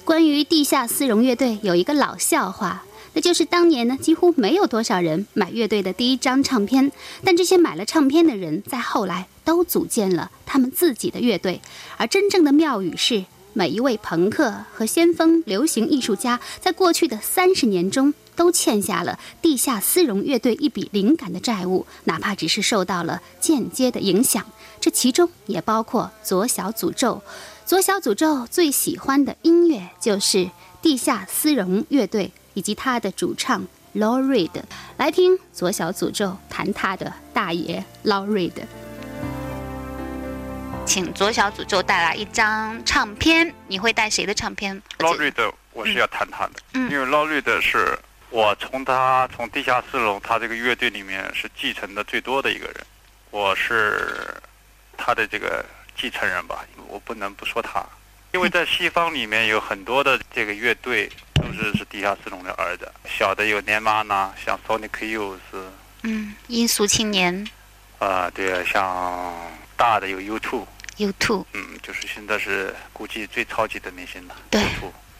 [0.02, 6.90] 关于地下丝绒乐队，有一个老笑话，那就是当年呢，几乎没有多少人买乐队的第一张唱片，
[7.22, 11.60] 但这些买了唱片的人，在后来都组建了他们自己的乐队。
[11.98, 18.14] 而真正的妙语是，每一位朋克和先锋流行艺术家，在过去的三十年中。
[18.40, 24.46] 都欠下了地下丝绒乐队一笔灵感的债务，哪怕只是受到了间接的影响，
[24.80, 27.22] 这其中也包括左小诅咒。
[27.66, 30.48] 左小诅咒最喜欢的音乐就是
[30.80, 33.60] 地下丝绒乐队以及他的主唱
[33.94, 34.62] Law Reed。
[34.96, 38.52] 来听左小诅咒弹他的大爷 Law Reed。
[40.86, 44.80] 请左小诅咒带来一张唱片，你会带谁的唱片？
[45.00, 47.98] 捞绿的我是要弹他的，嗯因为捞绿的是
[48.30, 52.76] 我从他从地下四龙他这个乐队里面是继承的最多的一个人，
[53.30, 54.34] 我是
[54.96, 55.64] 他的这个
[55.96, 57.84] 继承人吧，我不能不说他，
[58.32, 65.38] 因为在西方里面有很多的这个乐队都是是地下四龙的儿子，小的有 Nirvana，像 Sonic Youth，
[66.02, 67.46] 嗯，音速青年。
[67.98, 69.34] 啊、对啊，像
[69.76, 74.62] 大的有 U2，U2，嗯，就是现在是估计最超级的明星了，对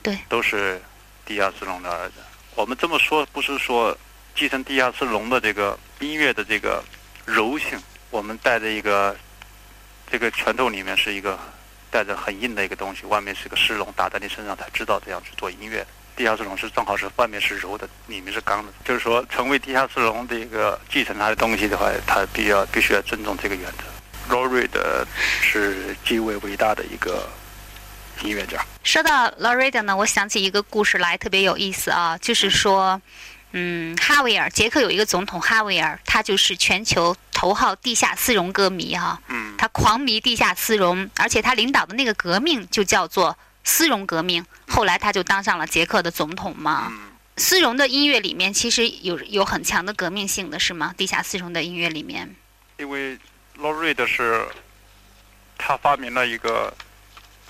[0.03, 0.81] 对，都是
[1.27, 2.15] 地下四龙的儿子。
[2.55, 3.97] 我们这么说，不是说
[4.35, 6.83] 继承地下丝绒的这个音乐的这个
[7.25, 7.79] 柔性，
[8.11, 9.17] 我们带着一个
[10.11, 11.39] 这个拳头里面是一个
[11.91, 15.87] 带着很硬的一个东西，外面是个丝绒，打在你身上才知道这样去做音乐。
[16.17, 24.35] 地下丝绒是正好是外面是柔的，里面是刚的，就是说成为地下丝绒的一个继承他的东西的话，他必要必须要尊重这个原则。
[24.35, 25.07] Rory 的
[25.41, 27.27] 是极为伟大的一个
[28.23, 28.65] 音乐家。
[28.83, 33.01] 说到 Loretta 呢，我想起一个故事来，特别有意思啊，就是说，
[33.53, 46.89] 嗯，哈维尔，捷克有一个总统哈维尔，他就是全球头号地下丝绒歌迷哈、嗯，他狂迷地下丝绒，而且他领导的那个革命就叫做丝绒革命，后来他就当上了捷克的总统嘛。
[46.91, 50.95] 嗯，丝绒的音乐里面其实有有很强的革命性的是吗？
[50.97, 52.35] 地下丝绒的音乐里面，
[52.79, 53.19] 因为
[53.59, 54.47] Rory 的是
[55.59, 56.73] 他发明了一个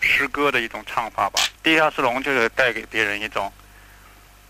[0.00, 1.40] 诗歌的一种唱法吧。
[1.62, 3.52] 地下丝绒就是带给别人一种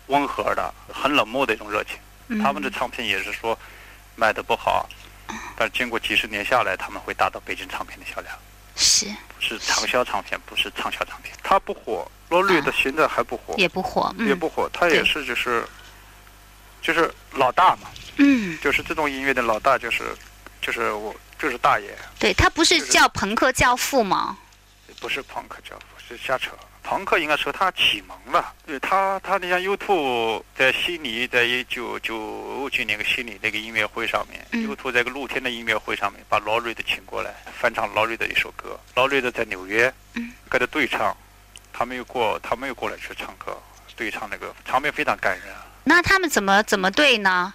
[0.07, 1.97] 温和的、很冷漠的一种热情。
[2.29, 3.57] 嗯、他们的唱片也是说
[4.15, 4.87] 卖的不好，
[5.55, 8.33] 但经过几十年下来，他们会达到北京唱片的销量。
[8.75, 9.07] 是
[9.39, 11.35] 是畅销唱片，不是畅销唱片。
[11.43, 14.69] 他不火，罗律的现在还不火，也不火，嗯、也不火。
[14.71, 15.67] 他也是就是
[16.81, 20.15] 就是老大嘛，嗯，就是这种音乐的老大，就是
[20.61, 24.37] 就是我就是大爷，对他不是叫朋克教父吗？
[25.01, 26.51] 不是朋克教父，是瞎扯。
[26.83, 34.63] 朋克应该说他启蒙了，对他他你像 U2 在悉尼，在一九九几年个悉尼那个音乐会上面、嗯。
[34.67, 41.15] U 2在一个露天的音乐会上面把劳瑞的请过来翻唱劳瑞的一首歌，劳瑞的在纽约，嗯，跟他对唱，
[41.73, 43.57] 他没有过他没有过来去唱歌，
[43.95, 47.51] 对唱那个场面非常感人啊，那他们怎么怎么对呢？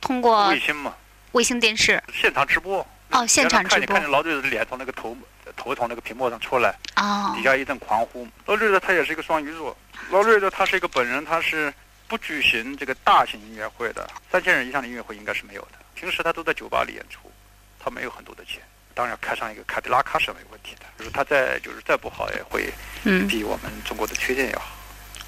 [0.00, 0.94] 通过卫星嘛，
[1.32, 2.02] 卫星电视。
[2.12, 3.78] 现场直播，哦，现场直播。
[3.78, 5.16] 看你看见劳瑞的脸从那个头
[5.58, 6.74] 头从那个屏幕上出来。
[6.96, 8.26] 哦底，下一阵狂呼。
[8.46, 9.76] 劳瑞德他也是一个双鱼座，
[10.10, 11.72] 劳瑞德他是一个本人，他是
[12.06, 15.78] 不举行这个大型音乐会的，三千人以上的音乐会应该是没有的。
[15.94, 17.30] 平时他都在酒吧里演出，
[17.78, 18.62] 他没有很多的钱，
[18.94, 20.86] 当然开上一个凯迪拉克是没有问题的。
[20.96, 22.72] 就是他再就是再不好也会
[23.04, 24.76] 嗯比我们中国的缺陷要好。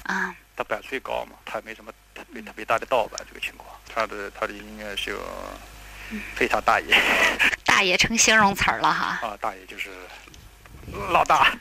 [0.03, 3.69] 啊，他百岁高嘛，他也没什么特别特别大的盗版这个情况。
[3.93, 5.19] 他的他的音乐就
[6.35, 6.97] 非常大爷
[7.65, 9.19] 大爷成形容词儿了哈。
[9.27, 9.89] 啊，大爷就是
[11.11, 11.51] 老大。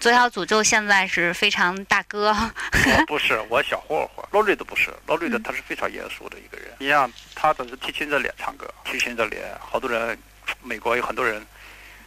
[0.00, 4.24] 左小诅咒现在是非常大哥，我不是，我小混混。
[4.30, 6.68] 罗瑞的不是，罗瑞的嗯他是非常严肃的一个人。
[6.78, 10.18] 你像他总是提醒着脸唱歌，提醒着脸，好多人，
[10.62, 11.44] 美国有很多人，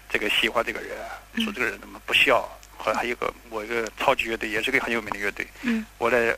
[0.10, 0.92] 这个喜欢这个人，
[1.34, 2.48] 嗯说这个人怎么不笑。
[2.78, 6.36] 后来还有一个我一个超级乐队，也是个很有名的乐队，嗯，我来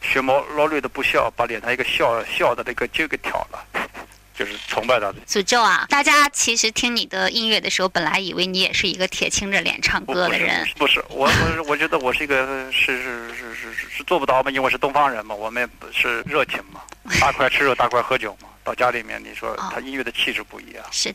[0.00, 3.64] 学毛罗瑞的不笑，把脸上一个笑笑的那个揪给挑了，
[4.36, 5.14] 就是崇拜他的。
[5.26, 5.86] 诅咒啊！
[5.88, 16.80] 大家其实听你的音乐的时候，本来以为你也是一个铁青着脸唱歌的人，不是，我我我觉得我是一个是是是是是是做不到嘛，因为我是东方人嘛，我们是热情嘛，
[17.20, 18.48] 大块吃肉，大块喝酒嘛。
[18.64, 20.82] 到家里面，你说哦他音乐的气质不一样。
[20.90, 21.14] 是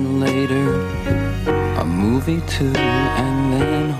[0.00, 0.66] Then later,
[1.78, 3.99] a movie too, and then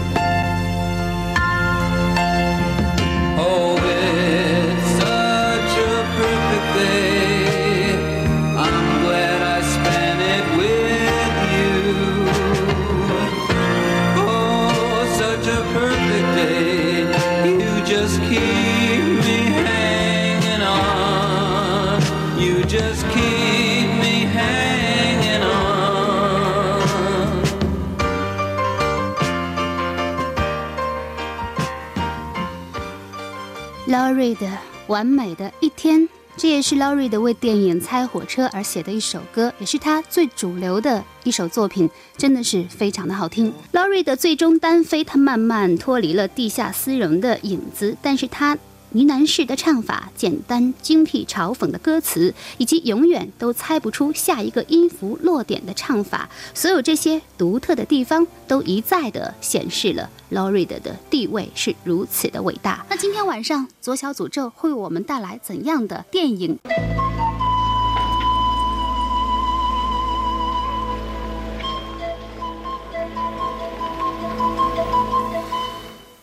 [34.21, 34.45] 瑞的
[34.85, 35.99] 《完美的一天》，
[36.37, 43.51] 这也是 lori 的为电影《猜火车》而写的一首歌，也是他最主流的一首作品，真的是非常的好听。
[43.73, 48.55] lori 的最终单飞，他慢慢脱离了地下丝绒的影子，但是他。
[48.91, 60.79] 呢喃式的唱法、简单精辟嘲讽的歌词，以及永远都猜不出下一个音符落点的唱法，所有这些独特的地方，都一再的显示了 lori 的
[61.09, 62.85] 地位是如此的伟大。
[62.89, 66.59] 那今天晚上左小诅咒会为我们带来怎样的电影？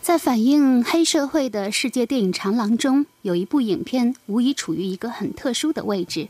[0.09, 6.29] 在反映黑社会的世界电影长廊中，有一部影片无疑处于一个很特殊的位置。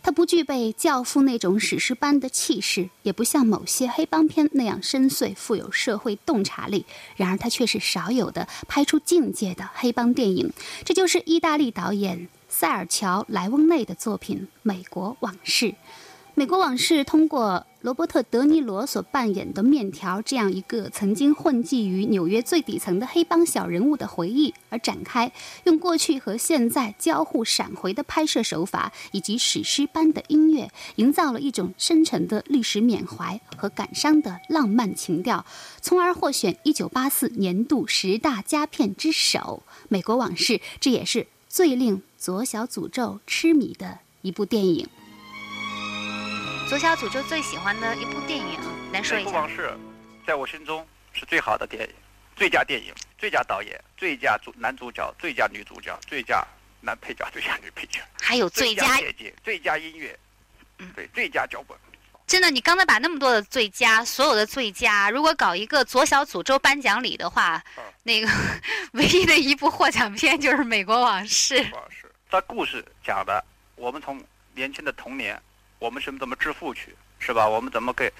[0.00, 6.86] 它不具备《教父》那种史诗般的气势，也不像某些黑帮片那样深邃、富有社会洞察力。
[7.16, 10.52] 然而，它却是少有的拍出境界的黑帮电影。
[10.84, 15.66] 这就是意大利导演塞尔乔·莱翁内的作品《美国往事》。
[16.38, 25.32] 《美国往事》通过罗伯特·德尼罗所扮演的面条这样一个曾经混迹于纽约最底层的黑帮小人物的回忆而展开，
[25.64, 35.46] 用过去和现在交互闪回的拍摄手法以及史诗般的音乐，营造了一种深沉的历史缅怀和感伤的浪漫情调，
[35.80, 39.62] 从而获选1984年度十大佳片之首。
[39.88, 44.86] 《美国往事》这也是最令左小诅咒痴迷的一部电影。
[46.68, 48.58] 左小诅咒最喜欢的一部电影，
[48.92, 49.30] 来说美一下。
[49.30, 49.72] 国往事，
[50.26, 51.94] 在我心中是最好的电影，
[52.34, 56.44] 最佳电影、最佳导演、最佳主男主角、最佳女主角、最佳
[56.80, 60.18] 男配角、最佳女配角、还有最佳剪辑、最佳音乐，
[60.96, 61.78] 对，最佳脚本。
[62.26, 67.62] 真的，你刚才把那么多的最佳，所有的最佳，如果搞一个左小诅咒颁奖礼的话，
[68.02, 68.28] 那个
[68.94, 71.60] 唯一的一部获奖片就是《美国往事》。
[71.90, 73.44] 是，这故事讲的，
[73.76, 74.20] 我们从
[74.56, 75.40] 年轻的童年，
[75.78, 77.48] 我们是怎么致富去，是吧？
[77.48, 78.12] 我们怎么给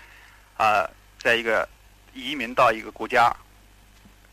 [0.56, 0.88] 啊，
[1.18, 1.68] 在一个
[2.14, 3.34] 移民到一个国家，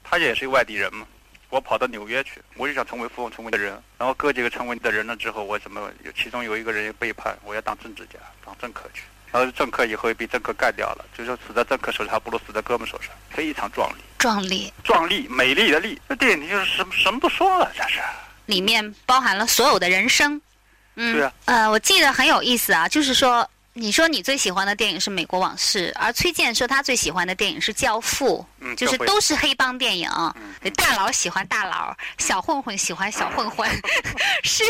[0.03, 1.07] 他也是一个外地人嘛。
[1.49, 3.79] 我跑到纽约去，我就想成为富翁，成为的人。
[3.97, 6.11] 然后哥几个成为的人了之后，我怎么有？
[6.13, 9.03] 其中有一个人背叛，我要当政治家，当政客去。
[9.31, 15.99] 然后政客以后也被政客干掉了，就说死在政客手上还不如死在哥们手上，非常壮丽，壮丽，壮丽，美丽的丽。
[16.07, 17.99] 那电影就是什么什么都说了，这是
[18.47, 20.41] 里面包含了所有的人生。
[20.95, 21.33] 嗯，对啊。
[21.45, 30.09] 呃，我记得很有意思啊，就是说，你说你最喜欢的电影是《美国往事》，而崔健说他最喜欢的电影是《教父》，嗯，就是都是黑帮电影。
[30.75, 33.69] 大佬喜欢大佬，小混混喜欢小混混，
[34.43, 34.63] 是，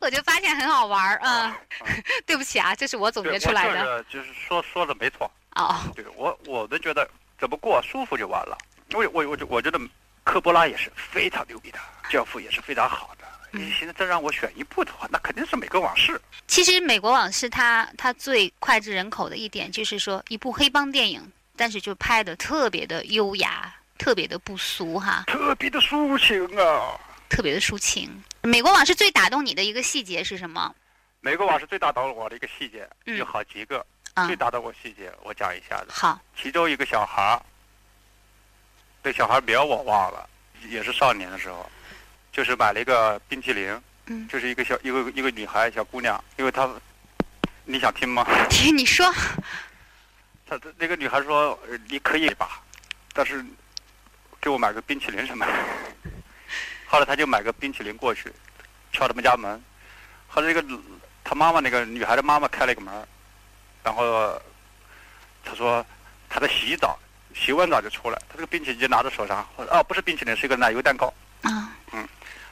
[0.00, 1.56] 我就发现很好玩儿啊。
[2.26, 4.02] 对不起啊，这是我总结出来的。
[4.04, 5.30] 就是说说的没错。
[5.56, 5.76] 哦。
[5.94, 8.56] 对我，我都觉得怎么过舒服就完了。
[8.94, 9.78] 我我我觉得
[10.24, 11.78] 科波拉也是非常牛逼的，
[12.10, 13.21] 教父也是非常好的。
[13.54, 16.12] 你现在再让我选一部的话，那肯定是《美国往事》。
[16.46, 25.24] 其实《美国往事》它它最脍炙人口的一点就是说，一部黑帮电影，但是就拍的特别的优雅，特别的不俗哈。
[25.26, 26.98] 特别的抒情啊！
[27.28, 28.08] 特别的抒情。
[28.48, 30.74] 《美国往事》最打动你的一个细节是什么？
[31.20, 33.84] 《美国往事》最打动我的一个细节有好几个，
[34.26, 35.88] 最打动我细节我讲一下子。
[35.90, 36.18] 好。
[36.40, 37.42] 其中一个小孩儿，
[39.04, 40.26] 这小孩名我忘了，
[40.70, 41.70] 也是少年的时候。
[42.32, 46.68] 就是买了一个冰淇淋，嗯，就是一个小一个一个女孩小姑娘，因为她，
[47.64, 48.26] 你想听吗？
[48.48, 49.12] 听你说。
[50.48, 51.58] 她那个女孩说
[51.88, 52.60] ：“你可以吧，
[53.12, 53.44] 但是
[54.40, 55.46] 给我买个冰淇淋什么？”
[56.86, 58.32] 后来她就买个冰淇淋过去，
[58.92, 59.62] 敲他们家门。
[60.26, 60.78] 后来那个
[61.24, 62.92] 她妈妈那个女孩的妈妈开了一个门，
[63.82, 64.38] 然后
[65.44, 65.84] 她说
[66.28, 66.98] 她在洗澡，
[67.34, 71.12] 洗完澡就出来，她这个冰淇淋就拿在手上，哦，不是冰淇淋，是一个奶油蛋糕。
[71.42, 72.06] 啊，嗯。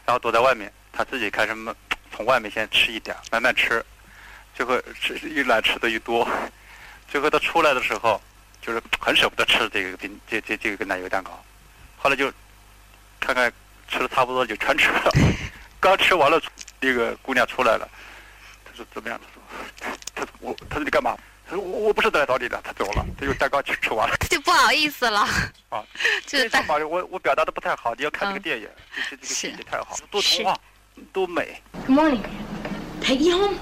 [0.06, 1.74] 然后躲在外面，他自己开始慢
[2.12, 3.84] 从外面先吃一点，慢慢吃，
[4.54, 6.28] 最后吃越来吃的越多，
[7.08, 8.20] 最后他出来的时候，
[8.60, 11.42] 就是很舍不得吃这个冰这这这个奶油蛋糕，
[11.96, 12.32] 后来就
[13.20, 13.52] 看看
[13.88, 15.10] 吃的差不多就全吃了，
[15.78, 16.40] 刚吃完了，
[16.80, 17.88] 那个姑娘出来了，
[18.64, 19.20] 他说怎么样？
[19.80, 21.16] 他说他说我他说你干嘛？
[21.50, 25.22] 他说我我不是来找你的，他走了，他就蛋糕去吃完了， 他就不好意思了。
[25.68, 25.82] 啊，
[26.24, 26.48] 就是
[26.84, 28.68] 我我表达的不太好，你要看这个电影，
[29.10, 30.56] 这这个细节太好，多童话，
[31.12, 31.60] 多美。
[31.88, 32.20] Good morning.
[33.02, 33.56] Take you home.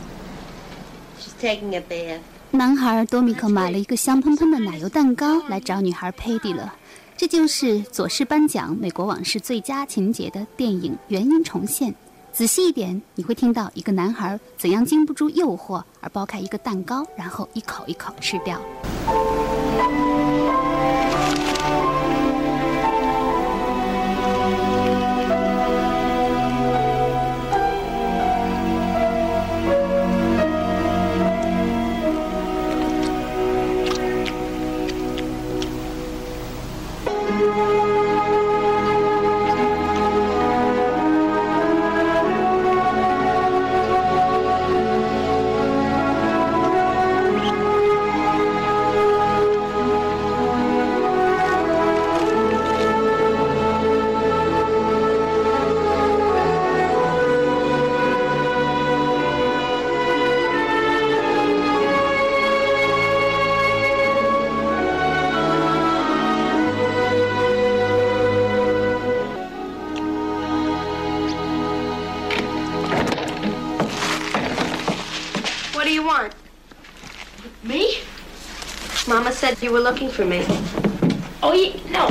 [1.18, 2.20] She's taking a bath.
[2.50, 6.74] 男孩多米克买了一个香喷喷的奶油蛋糕来找女孩佩蒂了，
[7.16, 11.94] 这就是左氏颁奖《美国往事》最佳情节的电影原因重现。
[12.32, 18.60] 仔细一点，你会听到一个男孩怎样经不住诱惑而剥开一个蛋糕，然后一口一口吃掉。
[79.88, 80.44] Looking for me.
[81.42, 82.08] Oh, yeah, no.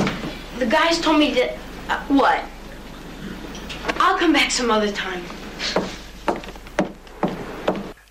[0.58, 1.56] The guys told me that.
[1.88, 2.44] Uh, what?
[4.00, 5.22] I'll come back some other time.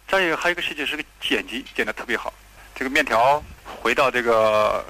[0.08, 2.34] 再有还有一个细节是个剪辑，剪的特别好。
[2.74, 3.44] 这个面条
[3.82, 4.84] 回到这个，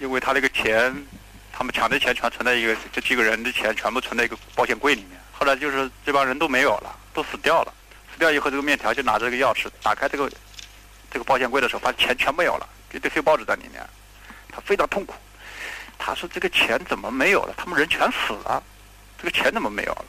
[0.00, 0.94] 因为他那个钱，
[1.52, 5.20] 他们抢的钱全存在一个，这几个人的钱全部存在一个保险柜里面。
[5.32, 7.74] 后来就是这帮人都没有了，都死掉了。
[8.10, 10.30] 死掉以后，这个面条就拿着这个钥匙打开这个
[11.10, 12.66] 这个保险柜的时候，发现钱全没有了。
[12.92, 13.86] 一堆黑报纸在里面，
[14.50, 15.14] 他非常痛苦。
[15.98, 17.54] 他说：“这个钱怎么没有了？
[17.56, 18.62] 他们人全死了，
[19.18, 20.06] 这个钱怎么没有了？”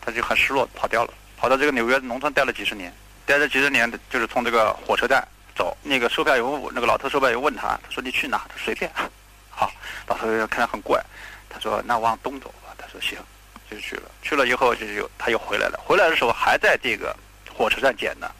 [0.00, 2.92] 他就很失落，跑掉了，跑到这个纽约农村待了几十年。
[3.26, 5.76] 待了几十年，就是从这个火车站走。
[5.82, 8.90] 那个售票员，那个老头售票员问他：“他说你去哪？”他：“随便。
[9.50, 9.70] ”好，
[10.06, 10.98] 老头看着很怪，
[11.50, 13.18] 他说：“那往东走吧。”他说：“行。”
[13.70, 14.10] 就去了。
[14.22, 15.78] 去了以后，就又他又回来了。
[15.84, 17.14] 回来的时候还在这个
[17.54, 18.34] 火车站捡的。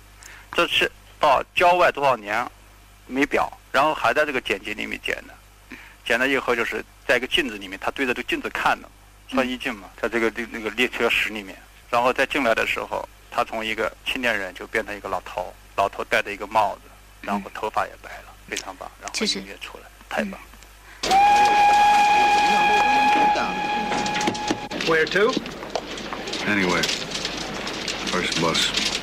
[0.53, 2.51] 这是到郊外多少年？
[3.07, 5.35] 没表，然后还在这个剪辑里面剪的，
[6.05, 8.89] 剪了以后就是在一个镜子里面，他对着这个镜子看的，
[9.29, 11.57] 穿衣镜嘛，在这个那那个列车室里面，
[11.91, 16.83] 然后再进来的时候，他从一个青年人就变成一个老头，老头戴着一个帽子，
[17.21, 20.41] 然后头发也白了，非常棒，然后就是音乐出来，太棒。
[24.87, 25.35] Where to?
[26.47, 26.83] Anyway,
[28.11, 28.98] first bus.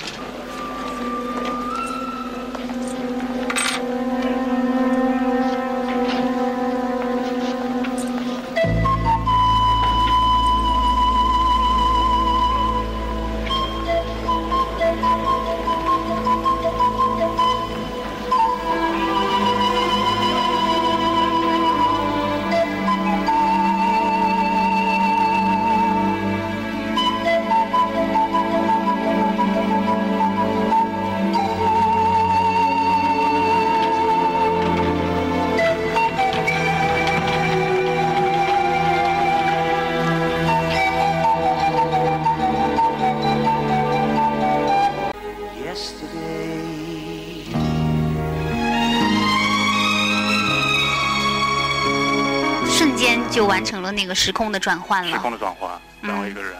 [53.95, 55.17] 那个时空的转换了时。
[55.19, 55.71] 空的转换，
[56.01, 56.53] 嗯然后一个人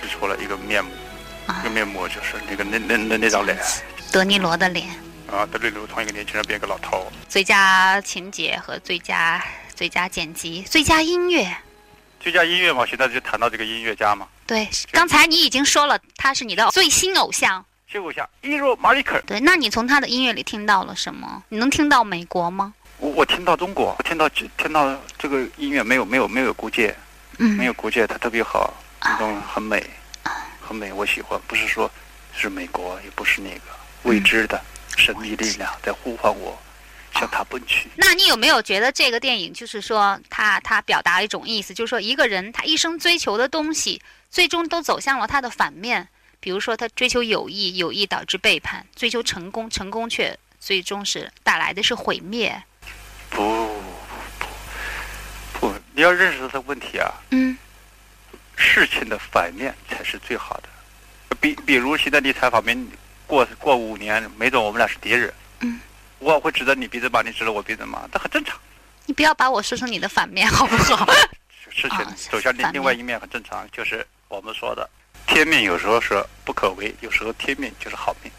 [0.00, 0.90] 就出了一个面目，
[1.46, 3.58] 啊一个面目就是那个那那那那张脸
[4.12, 4.88] 德尼罗的脸，
[5.30, 9.42] 啊，德里卢从一个年轻人变一个老头，最佳情节和最佳
[9.74, 11.50] 最佳剪辑、最佳音乐。
[12.20, 17.64] 最佳音乐嘛，现在就谈到这个音乐家嘛，对，刚才你已经说了，他是你的最新偶像。
[17.90, 21.42] 新偶像伊若马里克，对，那你从他的音乐里听到了什么？
[21.48, 22.72] 你能听到美国吗？
[23.02, 26.94] 我我听到中国，听到这听到这个音乐没有没有没有国界，
[27.38, 29.84] 嗯，没有国界，它特别好，那种很美，
[30.60, 31.38] 很美，我喜欢。
[31.48, 31.90] 不是说
[32.32, 33.62] 是美国，也不是那个
[34.04, 34.62] 未知的
[34.96, 36.56] 神秘力量在呼唤我，
[37.14, 37.88] 向他奔去。
[37.96, 44.00] 那你有没有觉得这个电影就是说，他他表达一种意思，就是说一个人他一生追求的东西，
[44.30, 46.06] 最终都走向了他的反面。
[46.38, 52.62] 比如说，他追求友谊，友谊导致背叛；追求成功，成功却最终是带来的是毁灭。
[53.34, 53.68] 不
[55.58, 57.56] 不不，你要认识这个问题啊，嗯
[58.56, 60.68] 事情的反面才是最好的。
[61.40, 62.76] 比比如现在你采访没
[63.26, 65.80] 过过五年，没准我们俩是敌人，嗯，
[66.18, 68.56] 我会指着你鼻子骂，你指着我鼻子骂，这很正常。
[69.06, 71.06] 你不要把我说成你的反面，好不好？
[71.70, 74.88] 事情啊走向另另外一面很正常，就是我们说的，
[75.26, 78.30] 天命有时候是不可为，有时候天命就是好命。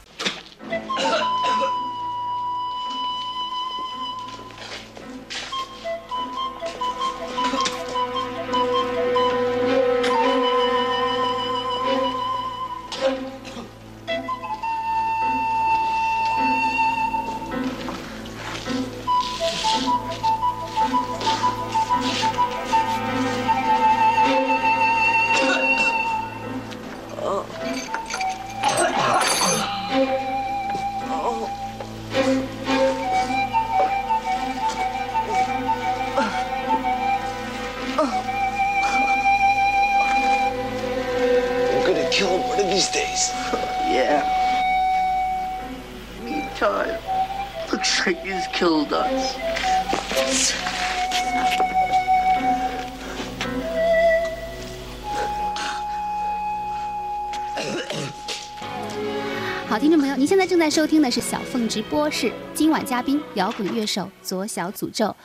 [59.74, 65.15] 好，听众朋友，您现在正在收听的是小凤直播室，今晚嘉宾摇滚乐手左小诅咒。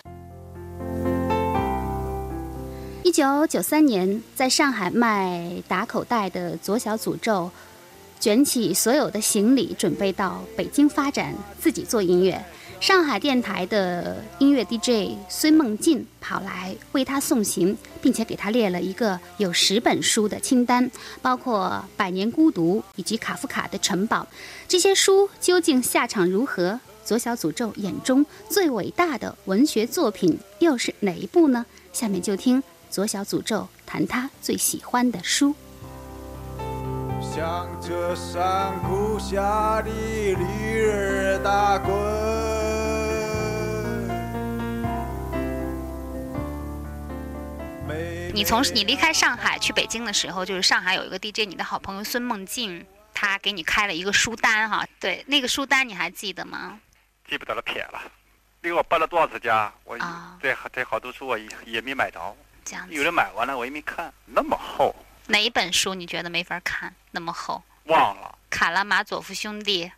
[3.02, 7.50] 一九九三年，在上海卖打口袋的左小诅咒，
[8.18, 12.42] 卷起所有的行李，准备到北京发展，自己做音乐。
[12.80, 20.88] 上海电台的音乐 DJ 孙梦进跑来为他送行，并且给他列了一个有十本书的清单，
[21.20, 24.22] 包括《百年孤独》以及卡夫卡的《城堡》。
[24.68, 26.78] 这些书究竟下场如何？
[27.04, 31.66] 左小诅咒眼中最伟大的文学作品又是哪一部呢？
[31.92, 35.54] 下面就听左小诅咒谈他最喜欢的书。
[37.20, 42.67] 向着山谷下的驴儿打滚。
[48.34, 54.86] 你从你离开上海去北京的时候，就是上海有一个 DJ，你的好朋友孙梦静，他给你开了一个书单哈。
[55.00, 56.78] 对，那个书单你还记得吗？
[57.28, 58.00] 记不得了，撇了。
[58.62, 62.94] 因为我搬了多少次家，我啊这这好多书我也也没买着，这样子。
[62.94, 64.94] 有人买完了我也没看，那么厚，
[65.26, 66.94] 哪一本书你觉得没法看？
[67.10, 67.62] 那么厚？
[67.84, 68.38] 忘了。
[68.50, 69.90] 卡拉马佐夫兄弟。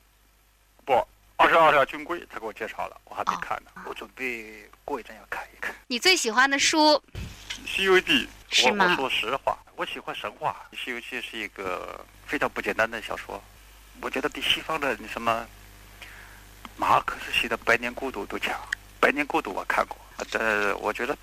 [0.84, 0.92] 不，
[1.36, 5.74] 二十二条军规，他给我介绍了，我还没看呢，我准备过一阵要看一看。
[5.88, 6.78] 你最喜欢的书
[7.66, 8.96] 《西游记》，是吗？
[8.98, 13.42] 我说实话，我喜欢神话，《西游记》是一个非常不简单的小说，
[14.00, 15.46] 我觉得比西方的什么
[16.76, 18.54] 马克思写的《百年孤独》都强，
[18.98, 19.96] 《百年孤独》我看过，
[20.32, 21.16] 呃，我觉得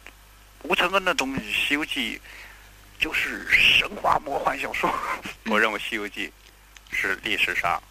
[0.63, 2.17] 吴承恩的东西，《西游记》
[3.03, 4.93] 就是神话魔幻小说，
[5.45, 6.31] 我认为《西游记》
[6.95, 7.81] 是历史上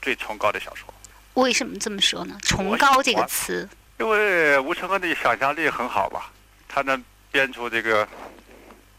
[0.00, 0.92] 最崇高的小说。
[1.34, 2.38] 为什么这么说呢？
[2.42, 6.32] 崇高这个词，因为吴承恩的想象力很好吧，
[6.66, 8.06] 他能编出这个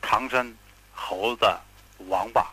[0.01, 0.55] 唐僧、
[0.93, 1.45] 猴子、
[2.07, 2.45] 王八、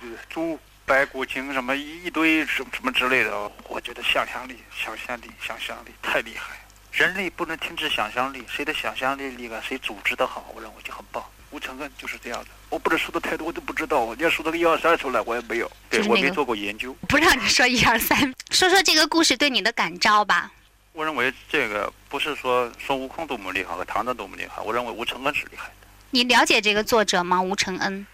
[0.00, 6.56] 就是猪、白骨精什么一堆什么什么之类的，我觉得想象力、想象力、想象力太厉害。
[6.92, 11.24] 人类不能停止想象力，谁的想象力厉害，谁组织的好，我认为就很棒。
[11.50, 14.14] 吴承恩就是这样的，我不能说的太多，我都不知道。
[14.14, 16.94] 你要说这个一二三出来，我也没有，对、我没做过研究。
[17.08, 20.50] 不让你说一二三，说说这个故事对你的感召吧。
[20.92, 25.86] 我认为这个不是说孙悟空多么厉害和唐僧多么厉害，我认为吴承恩是厉害的。
[26.10, 27.40] 你了解这个作者吗？
[27.40, 28.06] 吴承恩。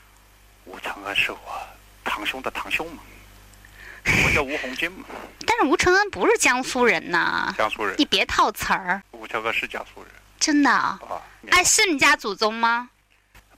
[0.65, 1.39] 吴承恩是我
[2.05, 3.03] 堂兄的堂兄嘛，
[4.05, 5.05] 我叫吴洪金嘛。
[5.45, 9.03] 但是吴承恩不是江苏人呐，江苏人你别套词儿。
[9.11, 11.01] 吴承恩是江苏人真的啊？
[11.03, 11.21] 啊。
[11.51, 12.89] 哎，是你家祖宗吗？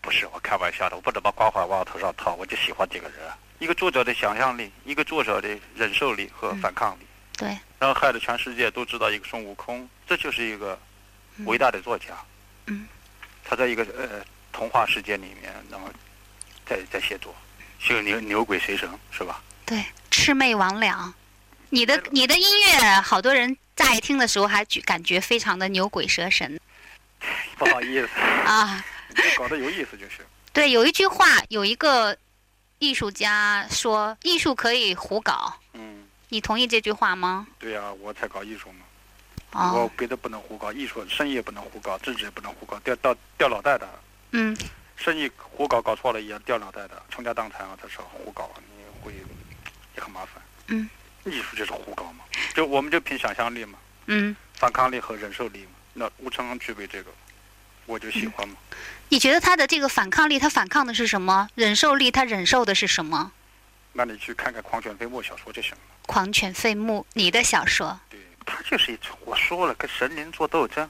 [0.01, 3.19] 不是，我开玩笑的，我不能把光环往我头上套，我就喜欢这个人。
[3.59, 7.07] 一个作者的想象力，一个作者的忍受力和反抗力，
[7.41, 10.79] 对，然后害得全世界都知道一个孙悟空，这就是一个
[11.47, 12.09] 伟大的作家。
[12.67, 12.87] 嗯，
[13.43, 14.23] 他在一个呃
[14.53, 15.89] 童话世界里面，然后
[16.67, 17.35] 在在写作，
[17.79, 19.43] 就牛牛鬼蛇神是吧？
[19.65, 21.13] 对，魑魅魍魉。
[21.71, 26.61] 你的你的音乐，好多人乍一听的时候还觉感觉非常的牛鬼蛇神
[27.57, 28.09] 不好意思
[28.45, 28.85] 啊。
[29.17, 30.27] 就搞得有意思就是。
[30.53, 32.15] 对，有一句话，有一个
[32.81, 35.55] 艺术家说，艺术可以胡搞。
[35.73, 37.47] 嗯，你同意这句话吗？
[37.59, 38.85] 对呀、我才搞艺术嘛。
[39.53, 43.89] 我哦，别的不能胡搞，艺术生意也不能胡搞，政治也不能胡搞，掉掉掉脑袋的。
[44.31, 44.57] 嗯，
[44.97, 49.13] 生意胡搞搞错了也掉脑袋的，倾家荡产啊，这是胡搞，你会
[49.97, 50.41] 也很麻烦。
[50.69, 50.89] 嗯，
[51.25, 52.25] 艺术就是胡搞嘛，
[52.55, 53.77] 就我们就凭想象力嘛，
[54.07, 55.71] 嗯，反抗力和忍受力嘛。
[55.95, 57.11] 那吴承恩具备这个，
[57.87, 58.55] 我就喜欢嘛。
[59.09, 61.49] 你觉得他的这个反抗力，他反抗的是什么？
[61.57, 63.33] 忍受力，他忍受的是什么？
[63.93, 65.79] 那你去看看《狂犬飞沫》小说就行了。
[66.07, 70.89] 狂犬飞沫，你的小说对他就是一种，我说了，跟神灵做斗争。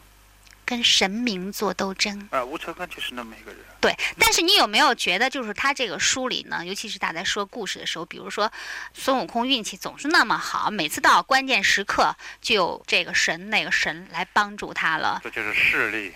[0.64, 2.28] 跟神明做斗争。
[2.30, 3.60] 啊，吴承恩就是那么一个人。
[3.80, 8.52] 对，但是你有没有觉得，就是他这个书里呢，尤其是大家说故事的时候，比如说
[8.94, 15.20] 孙悟空运气总是那么好，每次到关键时刻就有这个神那个神来帮助他了。
[15.24, 16.14] 这就是势力。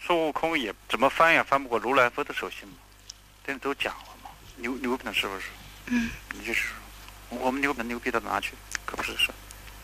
[0.00, 2.76] 孙悟空也怎么翻也翻不过如来佛的手心嘛，
[3.44, 5.46] 这都讲了嘛，牛牛逼的是不是？
[5.90, 6.64] 嗯，你就是
[7.28, 8.52] 我们牛能牛逼到哪去？
[8.84, 9.34] 可不是说。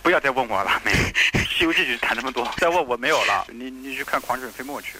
[0.02, 0.98] 不要再问我了，没有，
[1.48, 3.46] 《西游记》就谈这么多，再问我没有了。
[3.48, 4.98] 你你去看《狂犬飞沫》去。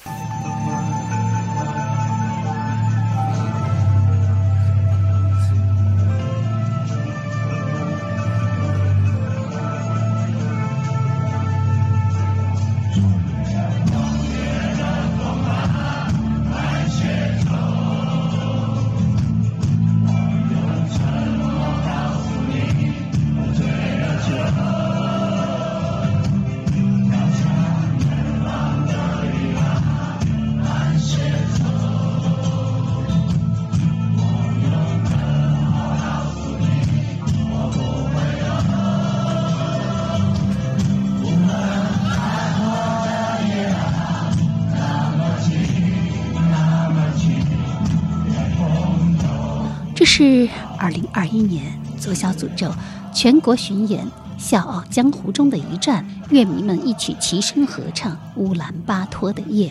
[51.35, 52.73] 一年左小诅咒
[53.13, 54.07] 全国巡演
[54.39, 59.69] 《笑傲江湖》中的一站，乐迷们一起齐声合唱《乌兰巴托的夜》。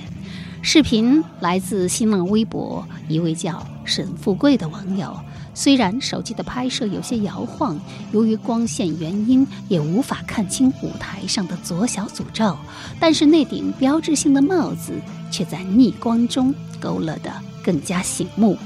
[0.62, 5.16] 视频来自新浪微博一位叫沈富贵的网友。
[5.54, 7.80] 虽然手机的拍摄有些摇晃，
[8.12, 12.58] 由于光线原因，也无法看清舞台上的左小诅咒，
[13.00, 14.92] 但是那顶标志性的帽子
[15.32, 17.32] 却在逆光中勾勒得
[17.64, 18.58] 更加醒目。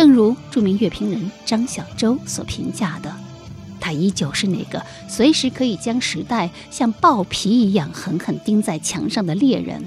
[0.00, 3.14] 正如著名乐评人张小舟所评价的，
[3.78, 9.84] 他依旧是那个随时可以将时代像豹皮一样狠狠钉在墙上的猎人。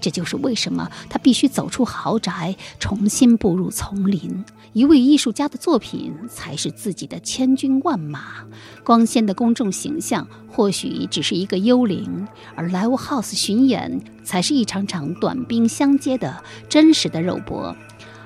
[0.00, 4.44] 这就是为什么他必须走出豪宅，重新步入丛林。
[4.72, 8.44] 一位艺术家的作品才是自己的千军万马。
[8.82, 17.76] 光鲜的公众形象或许只是一个幽灵，而 Live House 巡演才是一场场短兵相接的真实的肉搏。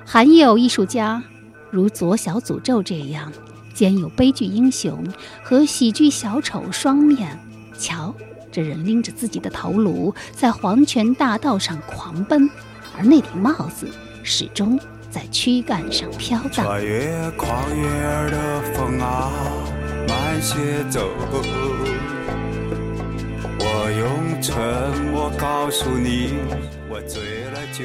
[0.09, 1.21] 还有艺术家，
[1.69, 3.29] 如左小诅咒这样，
[3.73, 5.05] 兼有悲剧英雄
[5.43, 7.37] 和喜剧小丑双面，
[7.77, 8.15] 瞧，
[8.49, 12.49] 这人拎着自己的头颅在黄泉大道上狂奔，
[12.97, 13.85] 而那顶帽子
[14.23, 14.79] 始终
[15.11, 16.65] 在躯干上飘荡。
[16.65, 19.29] 穿越旷野的风啊，
[20.07, 21.05] 慢些走。
[23.59, 24.55] 我用沉
[25.11, 26.35] 默告诉你，
[26.89, 27.83] 我醉了酒。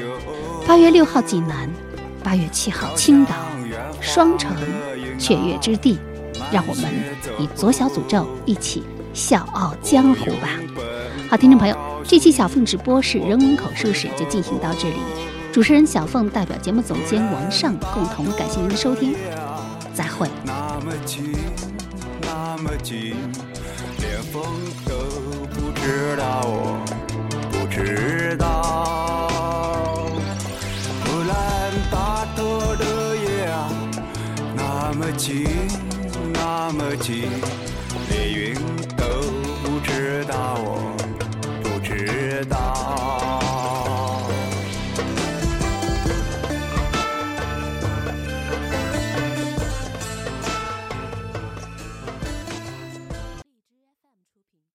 [0.65, 1.69] 八月六号济南，
[2.23, 3.35] 八月七号青岛，
[3.99, 4.55] 双城
[5.19, 5.99] 雀跃之地，
[6.51, 6.85] 让我们
[7.37, 10.47] 以左小诅咒一起笑傲江湖吧。
[11.29, 14.95] 好，听众朋友，这期小凤直播室人文口述史就进行到这里。
[15.51, 19.15] 主持人小凤代表节目总监王尚共同感谢您的收听，
[19.93, 20.27] 再会。
[20.43, 21.35] 那么近，
[22.21, 23.15] 那么近，
[23.99, 24.43] 连风
[24.85, 24.95] 都
[25.53, 26.83] 不知道我
[27.51, 29.72] 不知道。
[34.95, 35.47] 那么近，
[36.33, 37.23] 那么近，
[38.11, 38.53] 连云
[38.95, 39.03] 都
[39.63, 40.95] 不知道，我
[41.63, 42.72] 不知道。